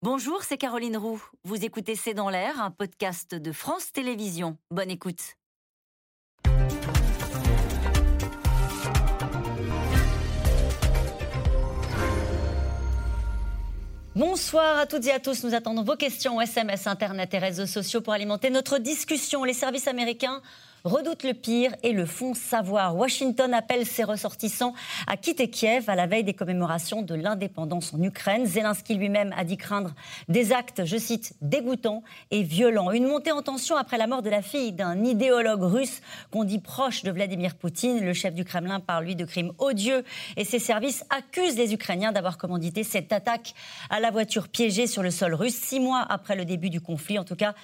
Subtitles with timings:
[0.00, 1.20] Bonjour, c'est Caroline Roux.
[1.42, 4.56] Vous écoutez C'est dans l'air, un podcast de France Télévisions.
[4.70, 5.34] Bonne écoute.
[14.14, 15.42] Bonsoir à toutes et à tous.
[15.42, 19.42] Nous attendons vos questions SMS, Internet et réseaux sociaux pour alimenter notre discussion.
[19.42, 20.42] Les services américains
[20.84, 22.96] redoute le pire et le font savoir.
[22.96, 24.74] Washington appelle ses ressortissants
[25.06, 28.46] à quitter Kiev à la veille des commémorations de l'indépendance en Ukraine.
[28.46, 29.94] Zelensky lui-même a dit craindre
[30.28, 32.90] des actes, je cite, dégoûtants et violents.
[32.90, 36.58] Une montée en tension après la mort de la fille d'un idéologue russe qu'on dit
[36.58, 38.04] proche de Vladimir Poutine.
[38.04, 40.04] Le chef du Kremlin parle lui de crimes odieux
[40.36, 43.54] et ses services accusent les Ukrainiens d'avoir commandité cette attaque
[43.90, 47.18] à la voiture piégée sur le sol russe six mois après le début du conflit.
[47.18, 47.54] En tout cas,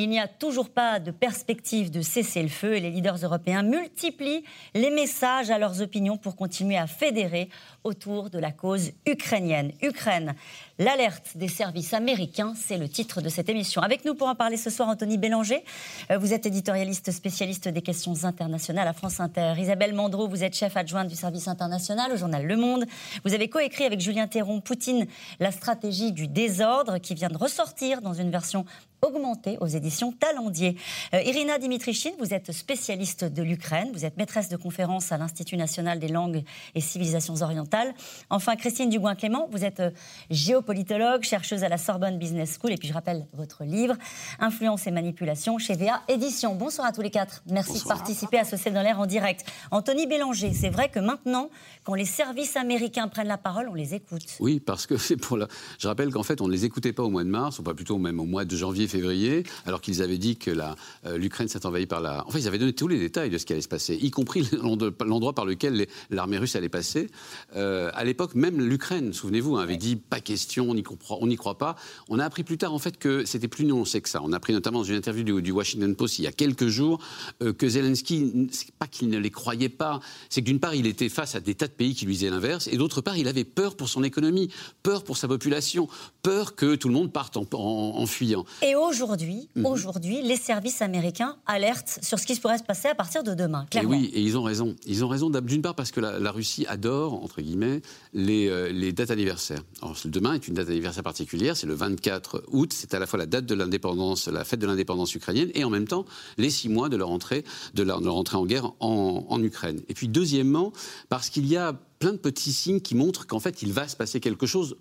[0.00, 3.62] il n'y a toujours pas de perspective de cesser le feu et les leaders européens
[3.62, 7.50] multiplient les messages à leurs opinions pour continuer à fédérer
[7.84, 9.72] autour de la cause ukrainienne.
[9.82, 10.34] Ukraine,
[10.78, 13.82] l'alerte des services américains, c'est le titre de cette émission.
[13.82, 15.62] Avec nous pour en parler ce soir, Anthony Bélanger.
[16.10, 19.52] Euh, vous êtes éditorialiste spécialiste des questions internationales à France Inter.
[19.58, 22.86] Isabelle Mandreau, vous êtes chef adjointe du service international au journal Le Monde.
[23.26, 25.06] Vous avez coécrit avec Julien Théron Poutine,
[25.40, 28.64] la stratégie du désordre qui vient de ressortir dans une version
[29.02, 30.76] augmentée aux éditions Talendier.
[31.14, 35.56] Euh, Irina Dimitrichine, vous êtes spécialiste de l'Ukraine, vous êtes maîtresse de conférence à l'Institut
[35.56, 36.42] national des langues
[36.74, 37.94] et civilisations orientales
[38.30, 39.90] Enfin, Christine Dugouin-Clément, vous êtes euh,
[40.30, 42.72] géopolitologue, chercheuse à la Sorbonne Business School.
[42.72, 43.94] Et puis, je rappelle votre livre,
[44.38, 46.54] Influence et manipulation, chez VA Édition.
[46.54, 47.42] Bonsoir à tous les quatre.
[47.50, 49.44] Merci de participer à ce C'est dans l'air en direct.
[49.70, 51.50] Anthony Bélanger, c'est vrai que maintenant,
[51.84, 54.24] quand les services américains prennent la parole, on les écoute.
[54.40, 55.48] Oui, parce que c'est pour la.
[55.78, 57.74] Je rappelle qu'en fait, on ne les écoutait pas au mois de mars, ou pas
[57.74, 61.64] plutôt même au mois de janvier, février, alors qu'ils avaient dit que euh, l'Ukraine s'est
[61.64, 62.24] envahie par la.
[62.26, 64.48] Enfin, ils avaient donné tous les détails de ce qui allait se passer, y compris
[64.62, 67.08] l'endroit par lequel l'armée russe allait passer.
[67.56, 71.76] Euh, à l'époque, même l'Ukraine, souvenez-vous, avait dit pas question, on n'y croit, pas.
[72.08, 74.20] On a appris plus tard, en fait, que c'était plus nuancé que ça.
[74.22, 77.00] On a appris notamment dans une interview du, Washington Post il y a quelques jours
[77.42, 80.86] euh, que Zelensky, c'est pas qu'il ne les croyait pas, c'est que d'une part, il
[80.86, 83.28] était face à des tas de pays qui lui disaient l'inverse, et d'autre part, il
[83.28, 84.50] avait peur pour son économie,
[84.82, 85.88] peur pour sa population,
[86.22, 88.44] peur que tout le monde parte en, fuyant.
[88.62, 89.66] Et aujourd'hui, mhm.
[89.66, 93.66] aujourd'hui, les services américains alertent sur ce qui pourrait se passer à partir de demain.
[93.70, 93.92] Clairement.
[93.92, 94.76] Et oui, et ils ont raison.
[94.86, 97.82] Ils ont raison d'une part parce que la Russie adore, entre guillemets,
[98.16, 99.62] euh, les, dates anniversaires.
[99.82, 103.18] Alors, demain est une date anniversaire particulière, c'est le 24 août, c'est à la fois
[103.18, 106.04] la date de l'indépendance, la fête de l'indépendance ukrainienne, et en même temps
[106.38, 109.80] les six mois de leur entrée, de leur, entrée en guerre en, Ukraine.
[109.88, 110.72] Et puis deuxièmement,
[111.08, 113.96] parce qu'il y a plein de petits signes qui montrent qu'en fait il va se
[113.96, 114.76] passer quelque chose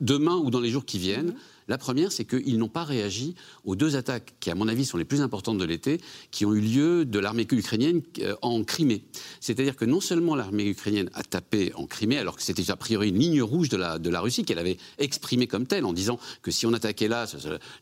[0.00, 1.34] demain ou dans les jours qui viennent.
[1.70, 4.96] La première, c'est qu'ils n'ont pas réagi aux deux attaques qui, à mon avis, sont
[4.98, 6.00] les plus importantes de l'été,
[6.32, 9.04] qui ont eu lieu de l'armée ukrainienne euh, en Crimée.
[9.38, 13.10] C'est-à-dire que non seulement l'armée ukrainienne a tapé en Crimée, alors que c'était a priori
[13.10, 16.18] une ligne rouge de la, de la Russie, qu'elle avait exprimée comme telle, en disant
[16.42, 17.26] que si on attaquait là,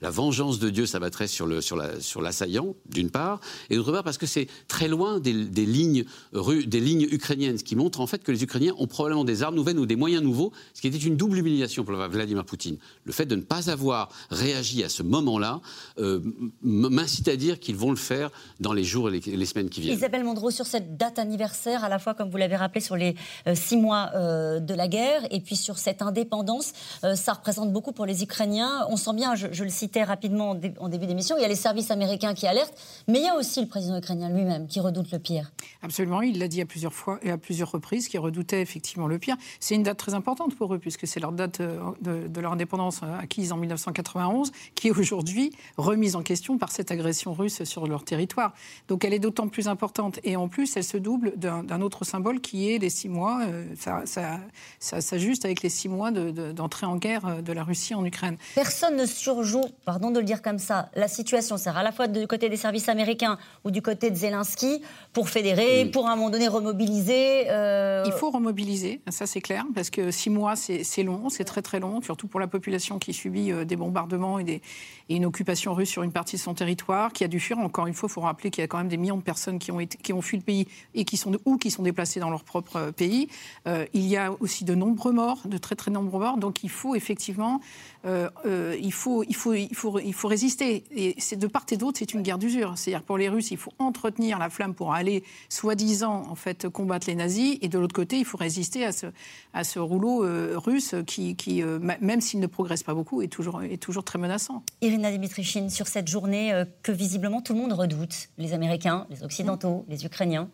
[0.03, 4.27] la vengeance de Dieu s'abattrait sur l'assaillant, sur d'une part, et d'autre part parce que
[4.27, 8.43] c'est très loin des, lignes, des lignes ukrainiennes, ce qui montre en fait que les
[8.43, 11.39] Ukrainiens ont probablement des armes nouvelles ou des moyens nouveaux, ce qui était une double
[11.39, 12.77] humiliation pour Vladimir Poutine.
[13.05, 15.61] Le fait de ne pas avoir réagi à ce moment-là
[15.99, 16.21] euh,
[16.63, 19.97] m'incite à dire qu'ils vont le faire dans les jours et les, semaines qui viennent.
[19.97, 23.15] Isabelle Mondreau, sur cette date anniversaire, à la fois, comme vous l'avez rappelé, sur les
[23.47, 26.73] euh, six mois euh, de la guerre, et puis sur cette indépendance,
[27.15, 28.87] ça représente beaucoup pour les Ukrainiens.
[28.89, 31.91] On sent bien, je, le citais rapidement en, début d'émission, il y a les services
[31.91, 32.75] américains qui alertent,
[33.07, 35.53] mais il y a aussi le président ukrainien lui-même qui redoute le pire.
[35.83, 39.19] Absolument, il l'a dit à plusieurs fois et à plusieurs reprises, qu'il redoutait effectivement le
[39.19, 39.37] pire.
[39.61, 43.03] C'est une date très importante pour eux, puisque c'est leur date de, de leur indépendance
[43.03, 48.05] acquise en 1991, qui est aujourd'hui remise en question par cette agression russe sur leur
[48.05, 48.53] territoire.
[48.89, 50.21] Donc elle est d'autant plus importante.
[50.25, 53.41] Et en plus, elle se double d'un autre symbole qui est les six mois.
[53.47, 57.95] Euh, ça, ça, s'ajuste avec les six mois d'entrée en guerre euh, de la Russie
[57.95, 58.37] en Ukraine.
[58.55, 61.57] Personne ne surjoue, pardon de le dire comme ça, la situation.
[61.57, 64.83] C'est à la fois du côté des services américains ou du côté de Zelensky
[65.13, 67.51] pour fédérer, pour à un moment donné remobiliser.
[67.51, 71.63] Euh, Il faut remobiliser, ça c'est clair, parce que six mois c'est long, c'est très
[71.63, 74.61] très long, surtout pour la population qui subit des bombardements et,
[75.11, 77.59] une occupation russe sur une partie de son territoire, qui a dû fuir.
[77.59, 79.59] Encore une fois, il faut rappeler qu'il y a quand même des millions de personnes
[79.59, 82.29] qui ont, qui ont fui le pays et qui sont ou qui sont déplacées dans
[82.29, 83.29] leur propre euh, pays.
[83.67, 86.37] Euh, il y a aussi de nombreux morts, de très très nombreux morts.
[86.37, 87.63] Donc il faut effectivement,
[88.05, 90.85] euh, il, faut, il, faut, il, faut, il faut résister.
[90.95, 92.73] Et c'est de part et d'autre, c'est une guerre d'usure.
[92.77, 97.07] C'est-à-dire pour les Russes, il faut entretenir la flamme pour aller, soi-disant, en fait, combattre
[97.09, 97.59] les nazis.
[97.61, 99.07] Et de l'autre côté, il faut résister à ce,
[99.53, 100.25] à ce rouleau
[100.59, 101.63] russe qui,
[102.01, 104.63] même s'il ne progresse pas beaucoup, est toujours est toujours très menaçant.
[104.81, 109.23] Irina Dimitrichine, sur cette journée euh, que visiblement tout le monde redoute, les Américains, les
[109.23, 110.49] Occidentaux, les Ukrainiens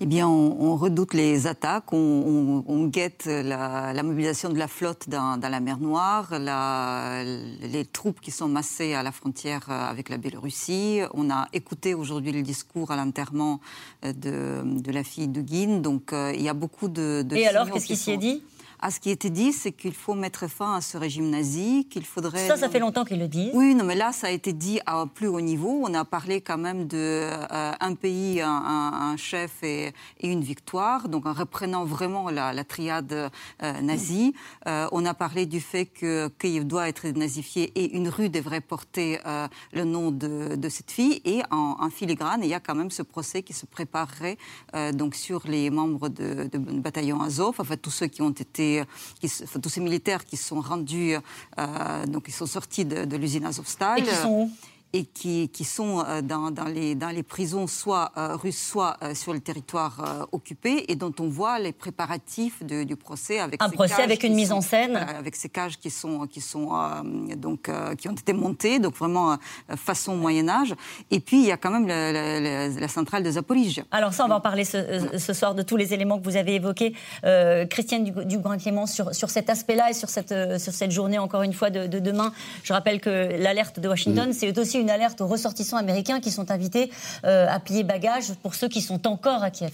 [0.00, 5.60] eh bien, on, redoute les attaques, on, guette la, mobilisation de la flotte dans, la
[5.60, 11.00] mer Noire, les troupes qui sont massées à la frontière avec la Biélorussie.
[11.14, 13.60] On a écouté aujourd'hui le discours à l'enterrement
[14.04, 17.26] de, la fille de Guine, donc euh, il y a beaucoup de...
[17.32, 18.42] Et alors, qu'est-ce qui s'y est dit?
[18.80, 22.04] À ce qui était dit, c'est qu'il faut mettre fin à ce régime nazi, qu'il
[22.04, 22.46] faudrait...
[22.46, 23.50] Ça, ça fait longtemps qu'ils le disent.
[23.54, 25.80] Oui, non, mais là, ça a été dit à plus haut niveau.
[25.82, 29.92] On a parlé quand même de euh, un pays, un, chef et,
[30.22, 34.34] une victoire, donc en reprenant vraiment la, triade euh, nazie.
[34.66, 38.60] Euh, on a parlé du fait que Kiev doit être nazifié et une rue devrait
[38.60, 39.18] porter
[39.72, 41.20] le nom de, cette fille.
[41.24, 44.36] Et en, filigrane, il y a quand même ce procès qui se préparerait
[44.92, 48.67] donc sur les membres de, de bataillon Azov, enfin tous ceux qui ont été
[49.62, 54.02] tous ces militaires qui sont rendus, euh, donc ils sont sortis de, de l'usine Azovstal.
[54.02, 54.10] Qui
[54.92, 58.96] et qui, qui sont euh, dans, dans, les, dans, les, prisons soit euh, russes, soit
[59.02, 63.68] euh, sur le territoire occupé, et dont on voit les préparatifs du procès avec un
[63.68, 66.70] procès avec une mise en scène, avec ces cages qui sont qui sont
[67.36, 69.36] donc qui ont été montées, donc vraiment
[69.76, 70.74] façon Moyen Âge.
[71.10, 73.84] Et puis il y a quand même la, centrale de Zaporizhia.
[73.90, 76.36] Alors ça, on va en parler ce, ce, soir de tous les éléments que vous
[76.36, 76.94] avez évoqués,
[77.70, 81.42] Christiane du, Grand Clément, sur, sur cet aspect-là et sur cette sur cette journée encore
[81.42, 82.32] une fois de, demain.
[82.62, 84.32] Je rappelle que l'alerte de Washington, mm.
[84.32, 86.90] c'est aussi une alerte aux ressortissants américains qui sont invités
[87.24, 89.72] euh, à plier bagages pour ceux qui sont encore à Kiev.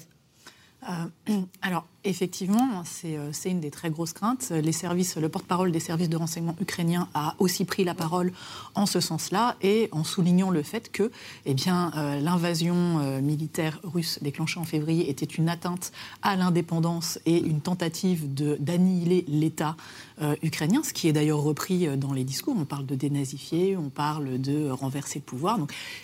[0.89, 4.51] Euh, alors, Effectivement, euh, c'est une des très grosses craintes.
[4.51, 8.31] Les services, le porte-parole des services de renseignement ukrainiens a aussi pris la parole
[8.75, 11.11] en ce sens-là et en soulignant le fait que
[11.47, 17.39] eh euh, l'invasion euh, militaire russe déclenchée en février était une atteinte à l'indépendance et
[17.39, 19.77] une tentative d'annihiler l'État
[20.43, 22.55] ukrainien, ce qui est d'ailleurs repris dans les discours.
[22.57, 25.59] On parle de dénazifier, on parle de renverser le pouvoir,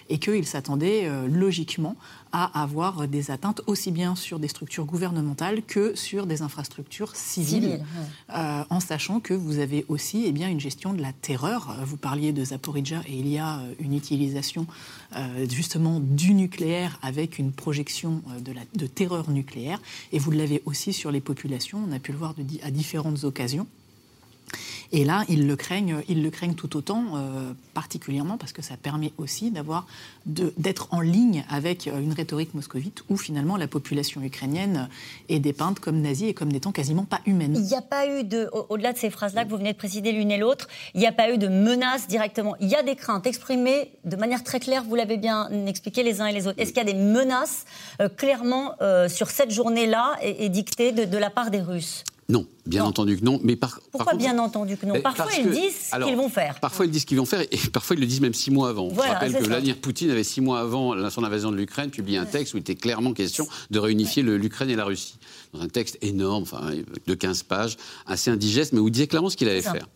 [0.08, 1.94] et qu'il s'attendait logiquement
[2.32, 7.80] à avoir des atteintes aussi bien sur des structures gouvernementales que sur des infrastructures civiles,
[8.34, 11.76] euh, en sachant que vous avez aussi eh bien, une gestion de la terreur.
[11.84, 14.66] Vous parliez de Zaporizhia et il y a euh, une utilisation
[15.16, 19.80] euh, justement du nucléaire avec une projection de, la, de terreur nucléaire.
[20.12, 23.24] Et vous l'avez aussi sur les populations, on a pu le voir de, à différentes
[23.24, 23.66] occasions.
[24.92, 28.76] Et là, ils le craignent, ils le craignent tout autant, euh, particulièrement parce que ça
[28.76, 29.52] permet aussi
[30.26, 34.88] d'être en ligne avec euh, une rhétorique moscovite où finalement la population ukrainienne
[35.28, 37.54] est dépeinte comme nazie et comme n'étant quasiment pas humaine.
[37.56, 40.10] Il n'y a pas eu de, au-delà de ces phrases-là que vous venez de préciser
[40.10, 42.56] l'une et l'autre, il n'y a pas eu de menaces directement.
[42.60, 46.20] Il y a des craintes exprimées de manière très claire, vous l'avez bien expliqué les
[46.20, 46.58] uns et les autres.
[46.58, 47.64] Est-ce qu'il y a des menaces
[48.00, 48.74] euh, clairement
[49.08, 52.04] sur cette journée-là et, dictées de la part des Russes?
[52.30, 53.40] Non, bien entendu que non.
[53.42, 56.60] Mais par, Pourquoi bien entendu que non Parfois, ils disent ce qu'ils vont faire.
[56.60, 58.68] Parfois, ils disent ce qu'ils vont faire et parfois, ils le disent même six mois
[58.70, 58.90] avant.
[58.90, 62.26] Je rappelle que Vladimir Poutine avait six mois avant son invasion de l'Ukraine publié un
[62.26, 65.18] texte où il était clairement question de réunifier l'Ukraine et la Russie.
[65.52, 66.70] Dans un texte énorme, enfin,
[67.06, 69.88] de 15 pages, assez indigeste, mais où il disait clairement ce qu'il allait faire.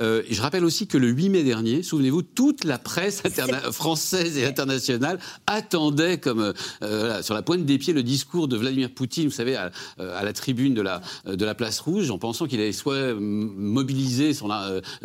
[0.00, 3.22] Euh, je rappelle aussi que le 8 mai dernier, souvenez-vous, toute la presse
[3.72, 6.52] française et internationale attendait comme
[6.82, 9.70] euh, sur la pointe des pieds le discours de Vladimir Poutine, vous savez, à,
[10.00, 14.34] euh, la tribune de la, de la place rouge, en pensant qu'il allait soit mobiliser
[14.34, 14.50] son,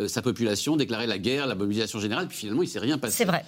[0.06, 3.18] sa population, déclarer la guerre, la mobilisation générale, puis finalement, il ne s'est rien passé.
[3.18, 3.44] C'est vrai.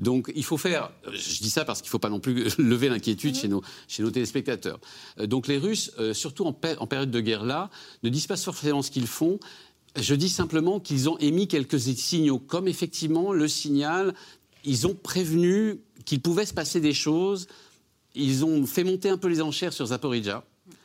[0.00, 2.88] Donc il faut faire, je dis ça parce qu'il ne faut pas non plus lever
[2.88, 4.78] l'inquiétude chez, nos, chez nos téléspectateurs.
[5.24, 7.70] Donc les Russes, surtout en, en période de guerre là,
[8.02, 9.38] ne disent pas forcément ce qu'ils font,
[9.96, 14.14] je dis simplement qu'ils ont émis quelques signaux, comme effectivement le signal,
[14.64, 17.48] ils ont prévenu qu'il pouvait se passer des choses,
[18.14, 20.44] ils ont fait monter un peu les enchères sur Zaporizhia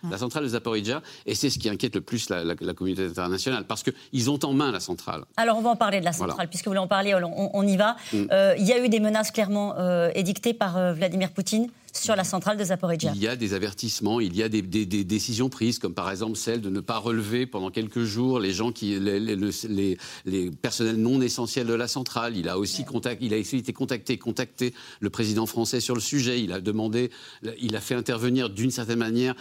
[0.09, 3.83] la centrale de Zaporizhia, et c'est ce qui inquiète le plus la, communauté internationale, parce
[3.83, 5.23] qu'ils ont en main la centrale.
[5.37, 7.77] Alors on va en parler de la centrale, puisque vous voulez en parler, on, y
[7.77, 7.95] va.
[8.11, 8.25] Mm.
[8.31, 12.15] Euh, il y a eu des menaces clairement euh, édictées par euh, Vladimir Poutine sur
[12.15, 13.11] la centrale de Zaporizhia.
[13.15, 16.61] Il y a des avertissements, il y a des, décisions prises, comme par exemple celle
[16.61, 19.19] de ne pas relever pendant quelques jours les gens qui, les,
[20.25, 22.35] les, personnels non essentiels de la centrale.
[22.35, 22.83] Il a aussi
[23.21, 26.41] il a été contacté, contacté le président français sur le sujet.
[26.41, 27.11] Il a demandé,
[27.61, 29.35] il a fait intervenir d'une certaine manière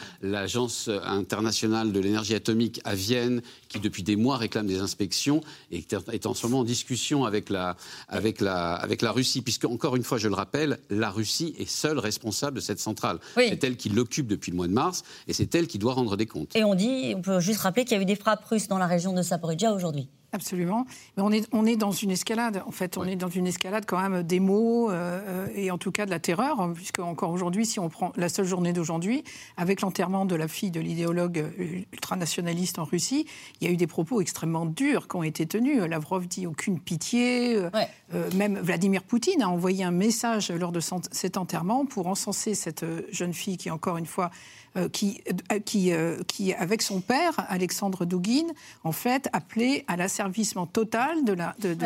[0.53, 5.41] l'agence internationale de l'énergie atomique à Vienne, qui depuis des mois réclame des inspections
[5.71, 5.83] et
[6.13, 7.75] est en ce moment en discussion avec la,
[8.09, 11.71] avec la, avec la Russie, puisque encore une fois, je le rappelle, la Russie est
[11.71, 13.19] seule responsable de cette centrale.
[13.35, 16.19] C'est elle qui l'occupe depuis le mois de mars et c'est elle qui doit rendre
[16.19, 16.55] des comptes.
[16.55, 18.79] Et on dit, on peut juste rappeler qu'il y a eu des frappes russes dans
[18.79, 20.11] la région de Saporidja aujourd'hui.
[20.35, 20.87] Absolument.
[21.17, 22.63] Mais on est, on est dans une escalade.
[22.67, 25.93] En fait, on est dans une escalade quand même des mots euh, et en tout
[25.93, 29.25] cas de la terreur, hein, puisque encore aujourd'hui, si on prend la seule journée d'aujourd'hui,
[29.59, 31.45] avec l'enterrement de la fille de l'idéologue
[31.93, 33.27] ultranationaliste en Russie,
[33.61, 35.83] il y a eu des propos extrêmement durs qui ont été tenus.
[35.83, 37.57] Lavrov dit aucune pitié.
[37.57, 37.71] Euh,
[38.15, 42.85] euh, même Vladimir Poutine a envoyé un message lors de cet enterrement pour encenser cette
[43.11, 44.31] jeune fille qui, encore une fois,
[44.75, 45.21] euh, qui,
[45.53, 48.47] euh, qui, euh, qui, avec son père, Alexandre Douguin,
[48.85, 51.37] en fait, appelait à l'asservissement total de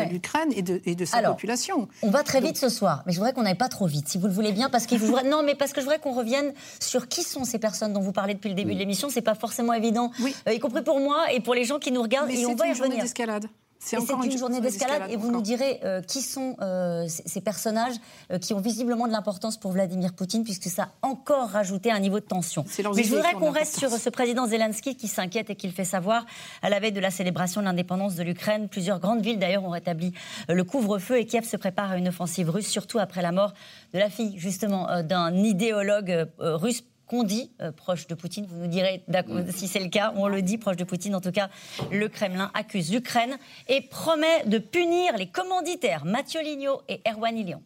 [0.09, 1.89] l'Ukraine et, de, et de sa population.
[2.01, 4.17] On va très vite ce soir, mais je voudrais qu'on n'aille pas trop vite, si
[4.17, 4.95] vous le voulez bien, parce que
[5.29, 8.13] non, mais parce que je voudrais qu'on revienne sur qui sont ces personnes dont vous
[8.13, 9.09] parlez depuis le début de l'émission.
[9.09, 10.11] C'est pas forcément évident,
[10.49, 12.29] y compris pour moi et pour les gens qui nous regardent.
[12.29, 13.03] Mais et on va y revenir.
[13.03, 13.47] d'escalade.
[13.79, 15.09] C'est encore une, journée d'escalade.
[15.09, 17.95] Et vous nous direz euh, qui sont euh, ces personnages
[18.31, 21.99] euh, qui ont visiblement de l'importance pour Vladimir Poutine, puisque ça a encore rajouté un
[21.99, 22.65] niveau de tension.
[22.95, 25.85] Mais je voudrais qu'on reste sur ce président Zelensky qui s'inquiète et qui le fait
[25.85, 26.25] savoir
[26.61, 28.67] à la veille de la célébration de l'indépendance de l'Ukraine.
[28.67, 30.13] Plusieurs grandes villes, d'ailleurs, ont rétabli
[30.49, 33.53] le couvre-feu et Kiev se prépare à une offensive russe, surtout après la mort
[33.93, 38.45] de la fille, justement, d'un idéologue russe qu'on dit euh, proche de Poutine.
[38.47, 39.51] Vous nous direz mm.
[39.51, 40.13] si c'est le cas.
[40.15, 41.15] On le dit proche de Poutine.
[41.15, 41.49] En tout cas,
[41.91, 43.37] le Kremlin accuse l'Ukraine
[43.67, 47.63] et promet de punir les commanditaires Mathieu Lignot et Erwan Ilion.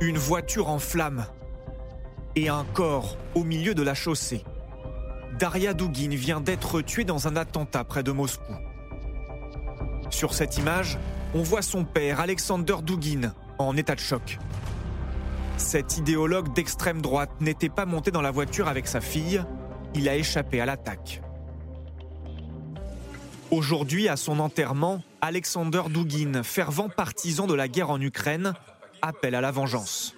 [0.00, 1.26] Une voiture en flammes
[2.36, 4.44] et un corps au milieu de la chaussée.
[5.38, 8.54] Daria Dugin vient d'être tuée dans un attentat près de Moscou.
[10.10, 10.98] Sur cette image,
[11.34, 14.38] on voit son père, Alexander Dugin, en état de choc.
[15.56, 19.42] Cet idéologue d'extrême droite n'était pas monté dans la voiture avec sa fille,
[19.94, 21.20] il a échappé à l'attaque.
[23.50, 28.54] Aujourd'hui, à son enterrement, Alexander Dugin, fervent partisan de la guerre en Ukraine,
[29.02, 30.14] appelle à la vengeance.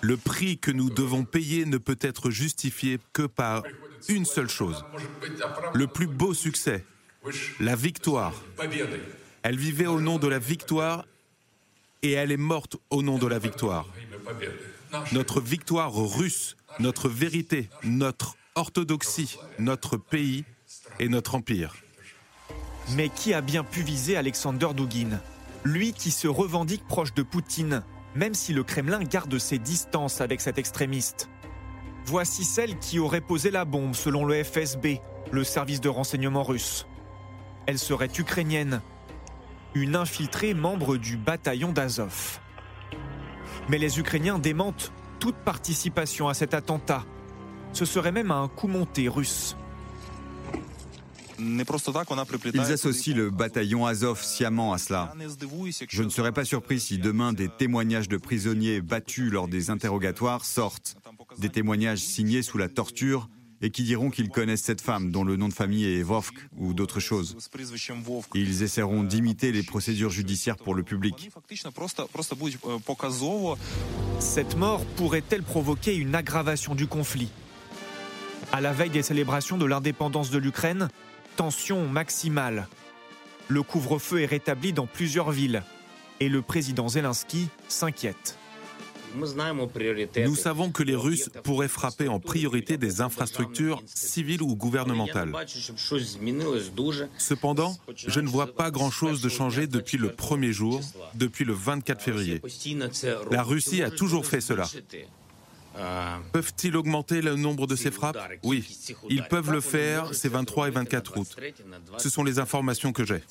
[0.00, 3.62] Le prix que nous devons payer ne peut être justifié que par
[4.08, 4.84] une seule chose.
[5.74, 6.84] Le plus beau succès,
[7.60, 8.34] la victoire.
[9.44, 11.04] Elle vivait au nom de la victoire
[12.02, 13.86] et elle est morte au nom de la victoire.
[15.12, 20.44] Notre victoire russe, notre vérité, notre orthodoxie, notre pays
[20.98, 21.76] et notre empire.
[22.90, 25.20] Mais qui a bien pu viser Alexander Dugin?
[25.64, 27.84] Lui qui se revendique proche de Poutine,
[28.16, 31.28] même si le Kremlin garde ses distances avec cet extrémiste.
[32.04, 34.98] Voici celle qui aurait posé la bombe selon le FSB,
[35.30, 36.86] le service de renseignement russe.
[37.66, 38.82] Elle serait ukrainienne
[39.74, 42.40] une infiltrée membre du bataillon d'Azov.
[43.68, 47.04] Mais les Ukrainiens démentent toute participation à cet attentat.
[47.72, 49.56] Ce serait même un coup monté russe.
[51.38, 55.14] Ils associent le bataillon Azov sciemment à cela.
[55.88, 60.44] Je ne serais pas surpris si demain des témoignages de prisonniers battus lors des interrogatoires
[60.44, 60.96] sortent,
[61.38, 63.28] des témoignages signés sous la torture
[63.62, 66.74] et qui diront qu'ils connaissent cette femme dont le nom de famille est Vovk ou
[66.74, 67.36] d'autres choses.
[68.34, 71.30] Ils essaieront d'imiter les procédures judiciaires pour le public.
[74.18, 77.30] Cette mort pourrait-elle provoquer une aggravation du conflit?
[78.50, 80.88] À la veille des célébrations de l'indépendance de l'Ukraine,
[81.36, 82.68] tension maximale.
[83.48, 85.62] Le couvre-feu est rétabli dans plusieurs villes
[86.20, 88.38] et le président Zelensky s'inquiète.
[89.14, 95.32] Nous savons que les Russes pourraient frapper en priorité des infrastructures civiles ou gouvernementales.
[97.18, 100.80] Cependant, je ne vois pas grand-chose de changer depuis le premier jour,
[101.14, 102.40] depuis le 24 février.
[103.30, 104.68] La Russie a toujours fait cela.
[106.32, 108.18] Peuvent-ils augmenter le nombre de ces frappes?
[108.42, 108.66] Oui,
[109.08, 111.36] ils peuvent le faire ces 23 et 24 août.
[111.98, 113.22] Ce sont les informations que j'ai.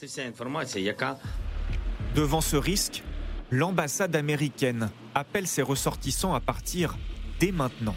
[2.16, 3.04] Devant ce risque,
[3.52, 6.98] l'ambassade américaine appelle ses ressortissants à partir
[7.40, 7.96] dès maintenant.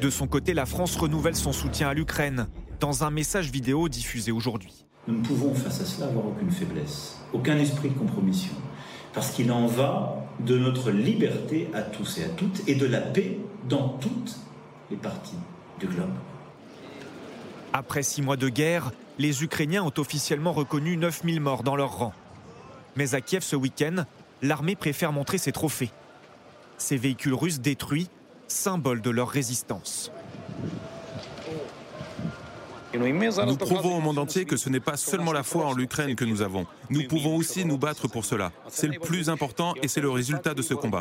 [0.00, 2.46] De son côté, la France renouvelle son soutien à l'Ukraine
[2.78, 4.84] dans un message vidéo diffusé aujourd'hui.
[5.08, 8.52] Nous ne pouvons face à cela avoir aucune faiblesse, aucun esprit de compromission,
[9.12, 13.00] parce qu'il en va de notre liberté à tous et à toutes et de la
[13.00, 13.38] paix
[13.68, 14.36] dans toutes
[14.90, 15.36] les parties
[15.80, 16.12] du globe.
[17.72, 22.12] Après six mois de guerre, les Ukrainiens ont officiellement reconnu 9000 morts dans leur rang.
[22.94, 24.04] Mais à Kiev ce week-end,
[24.42, 25.90] l'armée préfère montrer ses trophées.
[26.76, 28.08] Ces véhicules russes détruits,
[28.48, 30.10] symbole de leur résistance.
[32.94, 36.26] Nous prouvons au monde entier que ce n'est pas seulement la foi en l'Ukraine que
[36.26, 36.66] nous avons.
[36.90, 38.52] Nous pouvons aussi nous battre pour cela.
[38.68, 41.00] C'est le plus important et c'est le résultat de ce combat.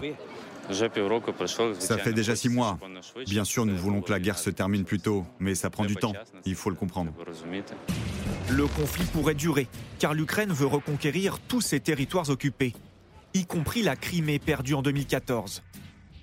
[1.80, 2.80] Ça fait déjà six mois.
[3.28, 5.98] Bien sûr, nous voulons que la guerre se termine plus tôt, mais ça prend du
[5.98, 6.14] temps.
[6.46, 7.12] Il faut le comprendre.
[8.50, 9.68] Le conflit pourrait durer,
[10.00, 12.74] car l'Ukraine veut reconquérir tous ses territoires occupés
[13.34, 15.64] y compris la Crimée perdue en 2014.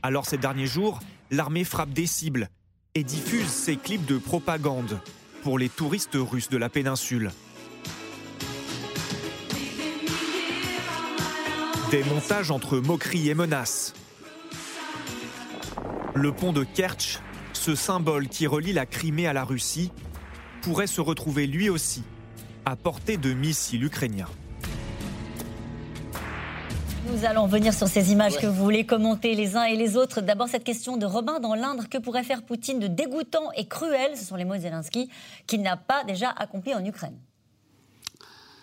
[0.03, 1.01] Alors ces derniers jours,
[1.31, 2.49] l'armée frappe des cibles
[2.95, 5.01] et diffuse ses clips de propagande
[5.43, 7.31] pour les touristes russes de la péninsule.
[11.91, 13.95] Des montages entre moqueries et menaces.
[16.15, 17.21] Le pont de Kerch,
[17.53, 19.91] ce symbole qui relie la Crimée à la Russie,
[20.61, 22.03] pourrait se retrouver lui aussi
[22.67, 24.29] à portée de missiles ukrainiens.
[27.11, 30.21] Nous allons venir sur ces images que vous voulez commenter les uns et les autres.
[30.21, 31.89] D'abord, cette question de Robin dans l'Indre.
[31.89, 34.17] Que pourrait faire Poutine de dégoûtant et cruel?
[34.17, 35.11] Ce sont les mots de Zelensky
[35.47, 37.17] qu'il n'a pas déjà accompli en Ukraine.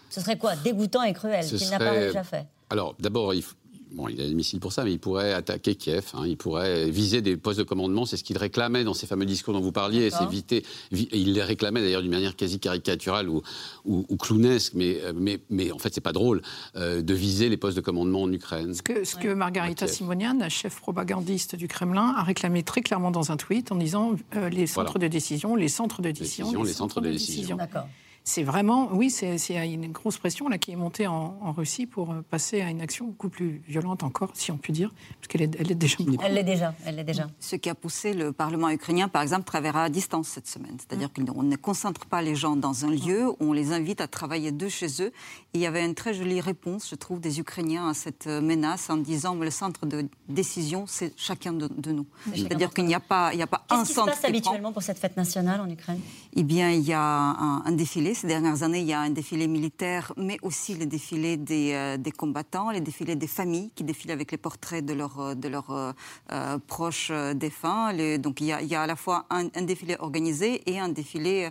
[0.10, 0.56] Ce serait quoi?
[0.56, 2.46] Dégoûtant et cruel qu'il n'a pas déjà fait?
[2.70, 3.56] Alors, d'abord, il faut
[3.96, 6.24] Bon, il a des missiles pour ça, mais il pourrait attaquer Kiev, hein.
[6.28, 9.54] il pourrait viser des postes de commandement, c'est ce qu'il réclamait dans ces fameux discours
[9.54, 13.42] dont vous parliez, c'est éviter, il les réclamait d'ailleurs d'une manière quasi caricaturale ou,
[13.86, 16.42] ou, clownesque, mais, mais, mais en fait c'est pas drôle,
[16.75, 18.74] euh, de viser les postes de commandement en Ukraine.
[18.74, 23.12] Ce que, ce que Margarita Simonian, la chef propagandiste du Kremlin, a réclamé très clairement
[23.12, 26.74] dans un tweet en disant euh, les centres de décision, les centres de décision, les,
[26.74, 27.36] centres, de, décision.
[27.36, 27.58] décision.
[27.58, 27.88] D'accord
[28.27, 32.22] c'est vraiment, oui, c'est une grosse pression là qui est montée en, Russie pour euh,
[32.27, 35.55] passer à une action beaucoup plus violente encore, si on peut dire, parce qu'elle est,
[35.60, 35.98] elle est déjà.
[36.24, 37.27] Elle l'est déjà, elle est déjà.
[37.39, 41.10] Ce qui a poussé le Parlement ukrainien, par exemple, travaillera à distance cette semaine, c'est-à-dire
[41.15, 41.25] mm.
[41.25, 44.67] qu'on ne concentre pas les gens dans un lieu, on les invite à travailler de
[44.67, 45.13] chez eux.
[45.53, 48.41] Et il y avait une très jolie réponse, je trouve, des Ukrainiens à cette euh,
[48.41, 52.08] menace en disant le centre de décision, c'est chacun de, nous.
[52.34, 53.86] C'est-à-dire qu'il n'y a pas, il y a pas un centre.
[53.86, 56.01] Qu'est-ce qui se passe habituellement pour cette fête nationale en Ukraine?
[56.36, 59.10] Eh bien, il y a un, un défilé ces dernières années, il y a un
[59.10, 63.84] défilé militaire, mais aussi les défilés des, euh, des combattants, les défilés des familles qui
[63.84, 65.93] défilent avec les portraits de, leur, euh, de leurs
[66.31, 67.93] euh, proches défunts.
[68.17, 70.89] donc il y, a, il y, a, à la fois un, défilé organisé et un
[70.89, 71.50] défilé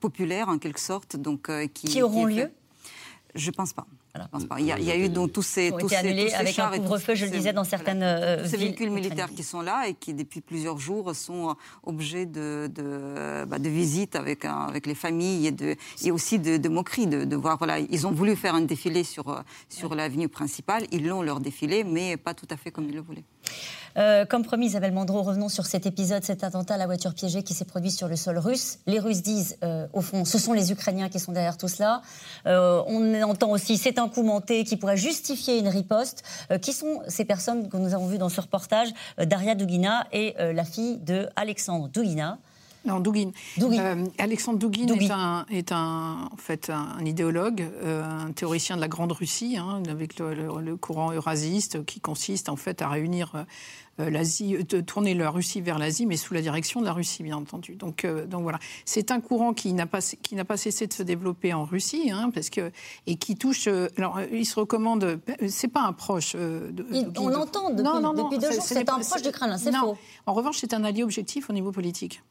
[0.00, 1.16] populaire, en quelque sorte.
[1.16, 2.50] Donc, qui, qui auront lieu?
[3.34, 3.86] Je ne pense pas.
[4.60, 7.32] Il, y a, eu donc tous ces, tous ces, annulés avec un couvre-feu, je le
[7.32, 11.16] disais, dans certaines euh, Ces véhicules militaires qui sont là et qui, depuis plusieurs jours,
[11.16, 16.12] sont euh, objets de, de, bah, de visites avec, avec les familles et, de, et
[16.12, 19.40] aussi de, de moqueries, de, voir, voilà, ils ont voulu faire un défilé sur, euh,
[19.68, 23.00] sur l'avenue principale, ils l'ont leur défilé, mais pas tout à fait comme ils le
[23.00, 23.24] voulaient.
[23.96, 27.42] Euh, comme promis, Isabelle Mandreau, revenons sur cet épisode, cet attentat à la voiture piégée
[27.42, 28.78] qui s'est produit sur le sol russe.
[28.86, 32.02] Les Russes disent, euh, au fond, ce sont les Ukrainiens qui sont derrière tout cela.
[32.46, 36.22] Euh, on entend aussi, c'est un coup monté qui pourrait justifier une riposte.
[36.60, 38.88] qui sont ces personnes que nous avons vues dans ce reportage?
[39.18, 42.38] Daria Dugina et la fille de Alexandre Dugina.
[42.84, 43.30] Non, Dugin.
[44.18, 49.12] Alexandre Dugin est, un, est un, en fait un, idéologue, un théoricien de la Grande
[49.12, 53.46] Russie, hein, avec le, le, courant eurasiste qui consiste en fait à réunir
[53.98, 57.36] l'Asie, de tourner la Russie vers l'Asie, mais sous la direction de la Russie, bien
[57.36, 57.76] entendu.
[57.76, 60.92] Donc, euh, donc voilà, c'est un courant qui n'a pas qui n'a pas cessé de
[60.92, 62.72] se développer en Russie, hein, parce que
[63.06, 63.68] et qui touche.
[63.68, 65.20] Euh, alors, il se recommande.
[65.48, 66.34] C'est pas un proche.
[66.34, 66.84] De,
[67.18, 68.62] on l'entend depuis, non, non, depuis deux jours.
[68.62, 69.58] C'est un proche du Kremlin.
[69.58, 69.96] C'est faux.
[70.26, 72.22] En revanche, c'est un allié objectif au niveau politique.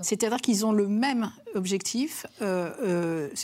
[0.00, 2.26] C'est-à-dire qu'ils ont le même objectif.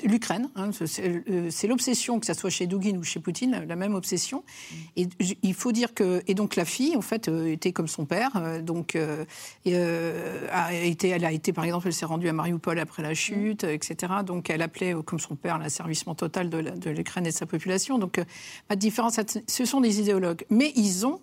[0.04, 4.42] L'Ukraine, hein, c'est l'obsession que ce soit chez Dugin ou chez Poutine, la même obsession.
[4.42, 4.74] Mm.
[4.96, 5.08] Et
[5.42, 8.30] il faut dire que et donc la fille, en fait, était comme son père.
[8.36, 9.24] Euh, donc, euh,
[9.66, 13.14] euh, a été, elle a été, par exemple, elle s'est rendue à Mariupol après la
[13.14, 14.12] chute, etc.
[14.24, 17.98] Donc, elle appelait, comme son père, l'asservissement total de l'Ukraine et de sa population.
[17.98, 18.20] Donc,
[18.68, 19.18] pas de différence.
[19.46, 20.44] Ce sont des idéologues.
[20.50, 21.20] Mais ils ont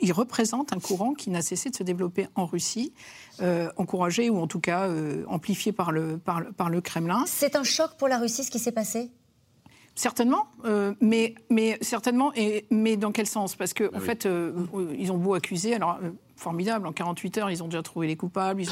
[0.00, 2.92] ils représentent un courant qui n'a cessé de se développer en Russie,
[3.78, 4.86] encouragé ou en tout cas
[5.28, 7.24] amplifié par le, par, par le Kremlin.
[7.26, 9.10] C'est un choc pour la Russie ce qui s'est passé?
[9.98, 13.56] Certainement, euh, mais, mais certainement, et, mais dans quel sens?
[13.56, 14.52] Parce qu'en en ah fait, euh,
[14.96, 16.86] ils ont beau accuser, alors euh, formidable.
[16.86, 18.62] En 48 heures, ils ont déjà trouvé les coupables.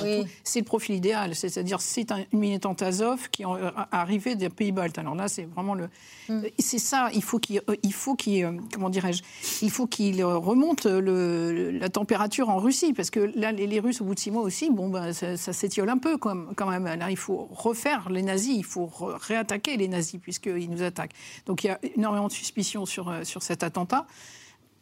[0.44, 1.34] C'est le profil idéal.
[1.34, 3.46] C'est-à-dire, c'est une militante Azov qui est
[3.92, 4.98] arrivée des pays baltes.
[4.98, 5.88] Alors là, c'est vraiment le.
[6.28, 6.42] Mm.
[6.58, 7.08] C'est ça.
[7.14, 9.22] Il faut qu'il, il faut qu'il, euh, comment dirais-je,
[9.62, 14.04] il faut qu'il remonte le, la température en Russie, parce que là, les, Russes, au
[14.04, 16.84] bout de six mois aussi, bon, ben, ça, s'étiole un peu quand même.
[16.84, 18.56] Là, il faut refaire les nazis.
[18.56, 21.14] Il faut réattaquer les nazis puisqu'ils nous attaquent.
[21.46, 24.06] Donc, il y a énormément de suspicions sur euh, sur cet attentat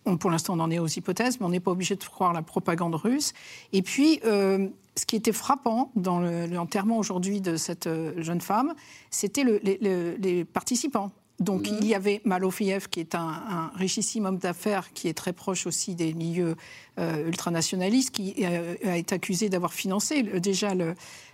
[0.05, 2.43] pour l'instant, on en est aux hypothèses, mais on n'est pas obligé de croire la
[2.43, 3.33] propagande russe.
[3.73, 8.75] Et puis, euh, ce qui était frappant dans l'enterrement aujourd'hui de cette euh, jeune femme,
[9.11, 11.11] c'était les, participants.
[11.41, 11.79] Donc, mhm.
[11.81, 15.95] il y avait Malofiev, qui est un, richissime homme d'affaires, qui est très proche aussi
[15.95, 16.55] des milieux
[17.01, 20.75] euh, ultranationalistes, qui a été accusé d'avoir financé déjà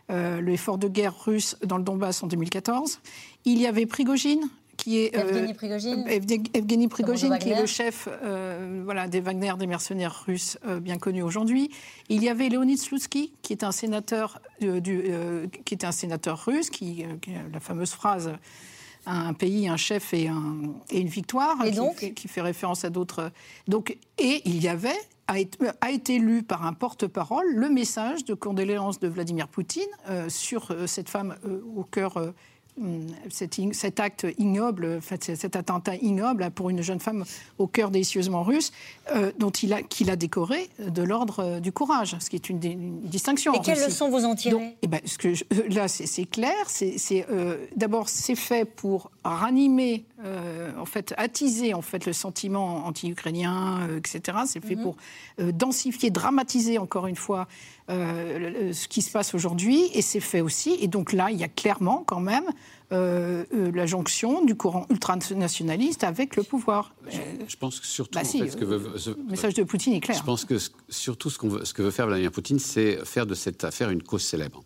[0.09, 3.01] l'effort de guerre russe dans le Donbass en 2014.
[3.45, 4.49] Il y avait Prigogine,
[4.81, 9.53] qui est euh, Evgeny Prigogine, Evgeny Prigogine qui est le chef euh, voilà, des Wagner,
[9.59, 11.71] des mercenaires russes euh, bien connus aujourd'hui.
[12.09, 15.05] Il y avait Leonid Slutsky, qui est un sénateur, du,
[15.65, 17.05] qui était un sénateur russe, qui,
[17.53, 18.33] la fameuse phrase
[19.07, 22.85] un pays, un chef et, un, et une victoire, Et qui, fait, qui fait référence
[22.85, 23.31] à d'autres.
[23.67, 24.99] Donc, et il y avait
[25.31, 29.83] a été, a été lu par un porte-parole le message de condoléances de Vladimir Poutine
[30.09, 32.33] euh, sur euh, cette femme euh, au cœur.
[32.79, 37.25] Hum, cet, acte ignoble, cet attentat ignoble pour une jeune femme
[37.59, 38.73] au cœur délicieusement russe,
[39.15, 42.49] euh, dont il a, qu'il a décoré de l'ordre euh, du courage, ce qui est
[42.49, 42.59] une,
[43.01, 43.55] distinction.
[43.55, 46.07] Et quelles leçons vous en tirez Donc, eh ben, ce que je- euh, là, c'est
[46.07, 46.53] c'est clair.
[46.67, 52.13] C'est c'est, euh, d'abord c'est fait pour ranimer, euh, en fait, attiser en fait le
[52.13, 54.39] sentiment anti-ukrainien, euh, etc.
[54.47, 54.97] C'est fait pour
[55.41, 57.49] euh, densifier, dramatiser encore une fois
[57.91, 60.77] euh, le- ce qui se passe aujourd'hui, et c'est fait aussi.
[60.81, 62.45] Et donc là, il y a clairement quand même
[62.93, 66.93] euh, euh, la jonction du courant ultranationaliste avec le pouvoir.
[67.49, 69.63] Je pense que surtout, Bah en si, fait, ce que veut- ce- le message de
[69.63, 70.17] Poutine est clair.
[70.19, 73.05] Je pense que ce- surtout ce, qu'on veut- ce que veut faire Vladimir Poutine, c'est
[73.05, 74.63] faire de cette affaire une cause célèbre.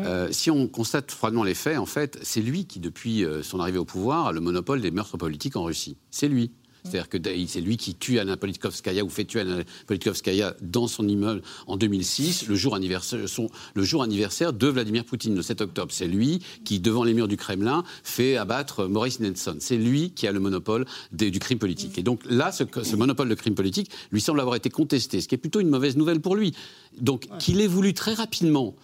[0.00, 3.60] Euh, si on constate froidement les faits, en fait, c'est lui qui, depuis euh, son
[3.60, 5.96] arrivée au pouvoir, a le monopole des meurtres politiques en Russie.
[6.10, 6.50] C'est lui.
[6.86, 11.08] C'est-à-dire que c'est lui qui tue Anna Politkovskaya ou fait tuer Anna Politkovskaya dans son
[11.08, 15.62] immeuble en 2006, le jour anniversaire, son- le jour anniversaire de Vladimir Poutine, le 7
[15.62, 15.90] octobre.
[15.92, 19.56] C'est lui qui, devant les murs du Kremlin, fait abattre Maurice Nelson.
[19.60, 21.96] C'est lui qui a le monopole des- du crime politique.
[21.96, 25.28] Et donc là, ce, ce monopole de crime politique lui semble avoir été contesté, ce
[25.28, 26.52] qui est plutôt une mauvaise nouvelle pour lui.
[27.00, 28.74] Donc qu'il ait voulu très rapidement,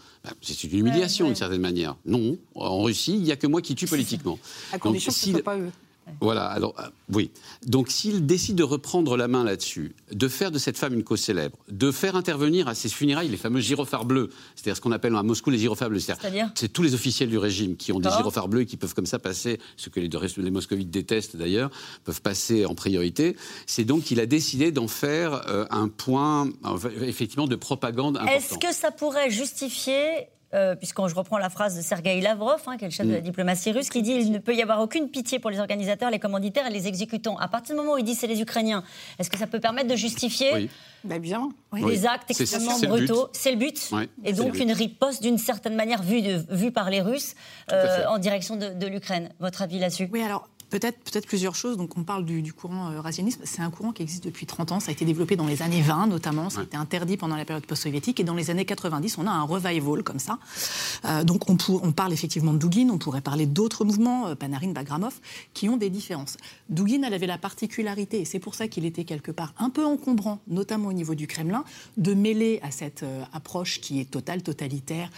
[0.42, 1.34] c'est une humiliation Ouais, ouais.
[1.34, 1.96] d'une certaine manière.
[2.04, 4.38] Non, en Russie, il n'y a que moi qui tue politiquement.
[4.70, 5.70] à Donc, condition que ce s'il- soit pas eux.
[6.20, 7.30] Voilà, alors euh, oui.
[7.66, 11.20] Donc s'il décide de reprendre la main là-dessus, de faire de cette femme une cause
[11.20, 15.14] célèbre, de faire intervenir à ses funérailles les fameux gyrophares bleus, c'est-à-dire ce qu'on appelle
[15.14, 18.10] à Moscou les gyrophares bleus, C'est-à-dire c'est tous les officiels du régime qui ont des
[18.10, 21.70] gyrophares bleus et qui peuvent comme ça passer, ce que les, les moscovites détestent d'ailleurs,
[22.04, 23.36] peuvent passer en priorité.
[23.66, 28.20] C'est donc qu'il a décidé d'en faire euh, un point euh, effectivement de propagande.
[28.28, 32.76] Est-ce que ça pourrait justifier, euh, puisque je reprends la phrase de Sergei Lavrov, hein,
[32.76, 33.10] qui est le chef Mm.
[33.10, 35.58] de la diplomatie russe, qui dit il ne peut y avoir aucune pitié pour les
[35.60, 37.36] organisateurs, les commanditaires et les exécutants.
[37.38, 38.82] À partir du moment où il dit c'est les Ukrainiens,
[39.18, 40.70] est-ce que ça peut permettre de justifier Oui.
[41.04, 41.32] Bah, des
[41.72, 42.06] Oui.
[42.06, 43.06] actes extrêmement c'est le but.
[43.06, 43.88] brutaux C'est le but.
[43.92, 44.60] Oui, et donc but.
[44.62, 47.34] une riposte d'une certaine manière vue, de- vue par les Russes
[47.72, 49.30] euh, en direction de, de l'Ukraine.
[49.38, 50.08] Votre avis là-dessus?
[50.12, 51.76] Oui, alors peut-être peut plusieurs choses.
[51.76, 53.00] Donc on parle du, du courant euh.
[53.44, 54.80] C'est un courant qui existe depuis 30 ans.
[54.80, 56.48] Ça a été développé dans les années 20 notamment.
[56.50, 58.20] Ça a été interdit pendant la période post-soviétique.
[58.20, 60.38] Et dans les années 90, on a un revival comme ça.
[61.04, 62.88] Euh, donc on, pour- on parle effectivement de Douguin.
[62.90, 65.14] On pourrait parler d'autres mouvements, euh, Panarin, Bagramov,
[65.54, 66.36] qui ont des différences.
[66.68, 69.84] Douguin, elle avait la particularité, et c'est pour ça qu'il était quelque part un peu
[69.84, 71.64] encombrant, notamment au niveau du Kremlin,
[71.96, 75.10] de mêler à cette euh, approche qui est totale, totalitaire,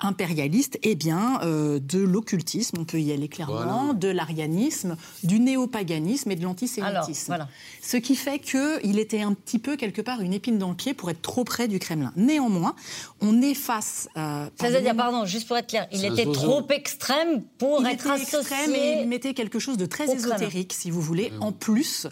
[0.00, 3.54] impérialiste, eh bien, de l'occultisme, on peut y aller clairement,
[3.86, 3.92] Voilà.
[3.94, 4.83] de l'arianisme,
[5.22, 7.26] du néopaganisme et de l'antisémitisme.
[7.26, 7.48] Voilà.
[7.82, 10.94] Ce qui fait qu'il était un petit peu, quelque part, une épine dans le pied
[10.94, 12.12] pour être trop près du Kremlin.
[12.16, 12.74] Néanmoins,
[13.20, 14.08] on est face...
[14.16, 16.40] euh, C'est-à-dire, pardon, juste pour être clair, il était zozo.
[16.40, 20.72] trop extrême pour il être était extrême et il mettait quelque chose de très ésotérique,
[20.72, 22.06] si vous voulez, en plus.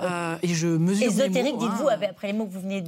[0.00, 1.68] Euh, et je mesure Ésotérique, hein.
[1.68, 2.80] dites-vous, après les mots que vous venez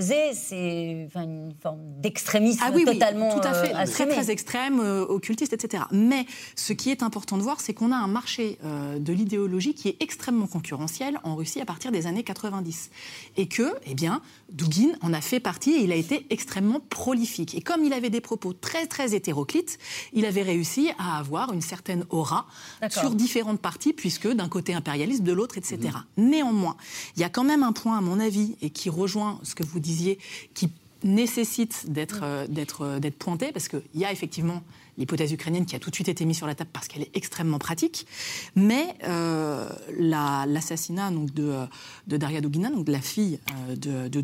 [0.00, 4.30] c'est enfin, une forme d'extrémisme Ah oui, oui, totalement tout à fait, euh, très très
[4.30, 5.84] extrême, euh, occultiste, etc.
[5.90, 6.26] Mais
[6.56, 9.88] ce qui est important de voir, c'est qu'on a un marché euh, de l'idéologie qui
[9.88, 12.90] est extrêmement concurrentiel en Russie à partir des années 90,
[13.36, 17.54] et que, eh bien, Douguin en a fait partie et il a été extrêmement prolifique.
[17.54, 19.78] Et comme il avait des propos très très hétéroclites,
[20.12, 22.46] il avait réussi à avoir une certaine aura
[22.90, 25.78] sur différentes parties, puisque d'un côté impérialiste, de l'autre, etc.
[26.16, 26.76] Néanmoins,
[27.16, 29.62] il y a quand même un point, à mon avis, et qui rejoint ce que
[29.62, 30.18] vous disiez,
[30.54, 30.70] qui
[31.04, 32.46] nécessite d'être euh,
[32.80, 34.62] euh, d'être pointé, parce qu'il y a effectivement
[34.98, 37.16] l'hypothèse ukrainienne qui a tout de suite été mise sur la table parce qu'elle est
[37.16, 38.06] extrêmement pratique,
[38.54, 39.68] mais euh,
[39.98, 41.66] la- l'assassinat donc de, euh,
[42.06, 43.38] de Daria Dugina, donc de la fille
[43.76, 44.20] de, de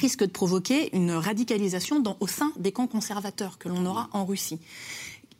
[0.00, 4.58] risque de provoquer une radicalisation au sein des camps conservateurs que l'on aura en Russie.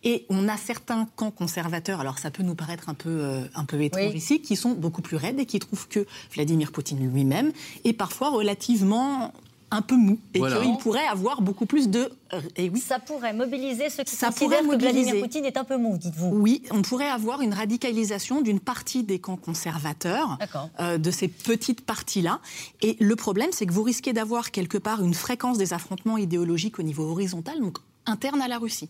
[0.03, 3.65] Et on a certains camps conservateurs, alors ça peut nous paraître un peu, euh, un
[3.65, 4.17] peu étrange Oui.
[4.17, 7.53] ici, qui sont beaucoup plus raides et qui trouvent que Vladimir Poutine lui-même
[7.85, 9.33] est parfois relativement
[9.73, 10.59] un peu mou et Voilà.
[10.63, 12.11] qu'il pourrait avoir beaucoup plus de...
[12.57, 15.21] Et oui, Ça pourrait mobiliser ceux qui Ça considèrent pourrait que Vladimir mobiliser.
[15.21, 16.29] Poutine est un peu mou, dites-vous.
[16.33, 20.39] oui, on pourrait avoir une radicalisation d'une partie des camps conservateurs,
[20.81, 22.41] euh, de ces petites parties-là.
[22.83, 26.79] Et le problème, c'est que vous risquez d'avoir quelque part une fréquence des affrontements idéologiques
[26.81, 28.89] au niveau horizontal, donc interne à la Russie.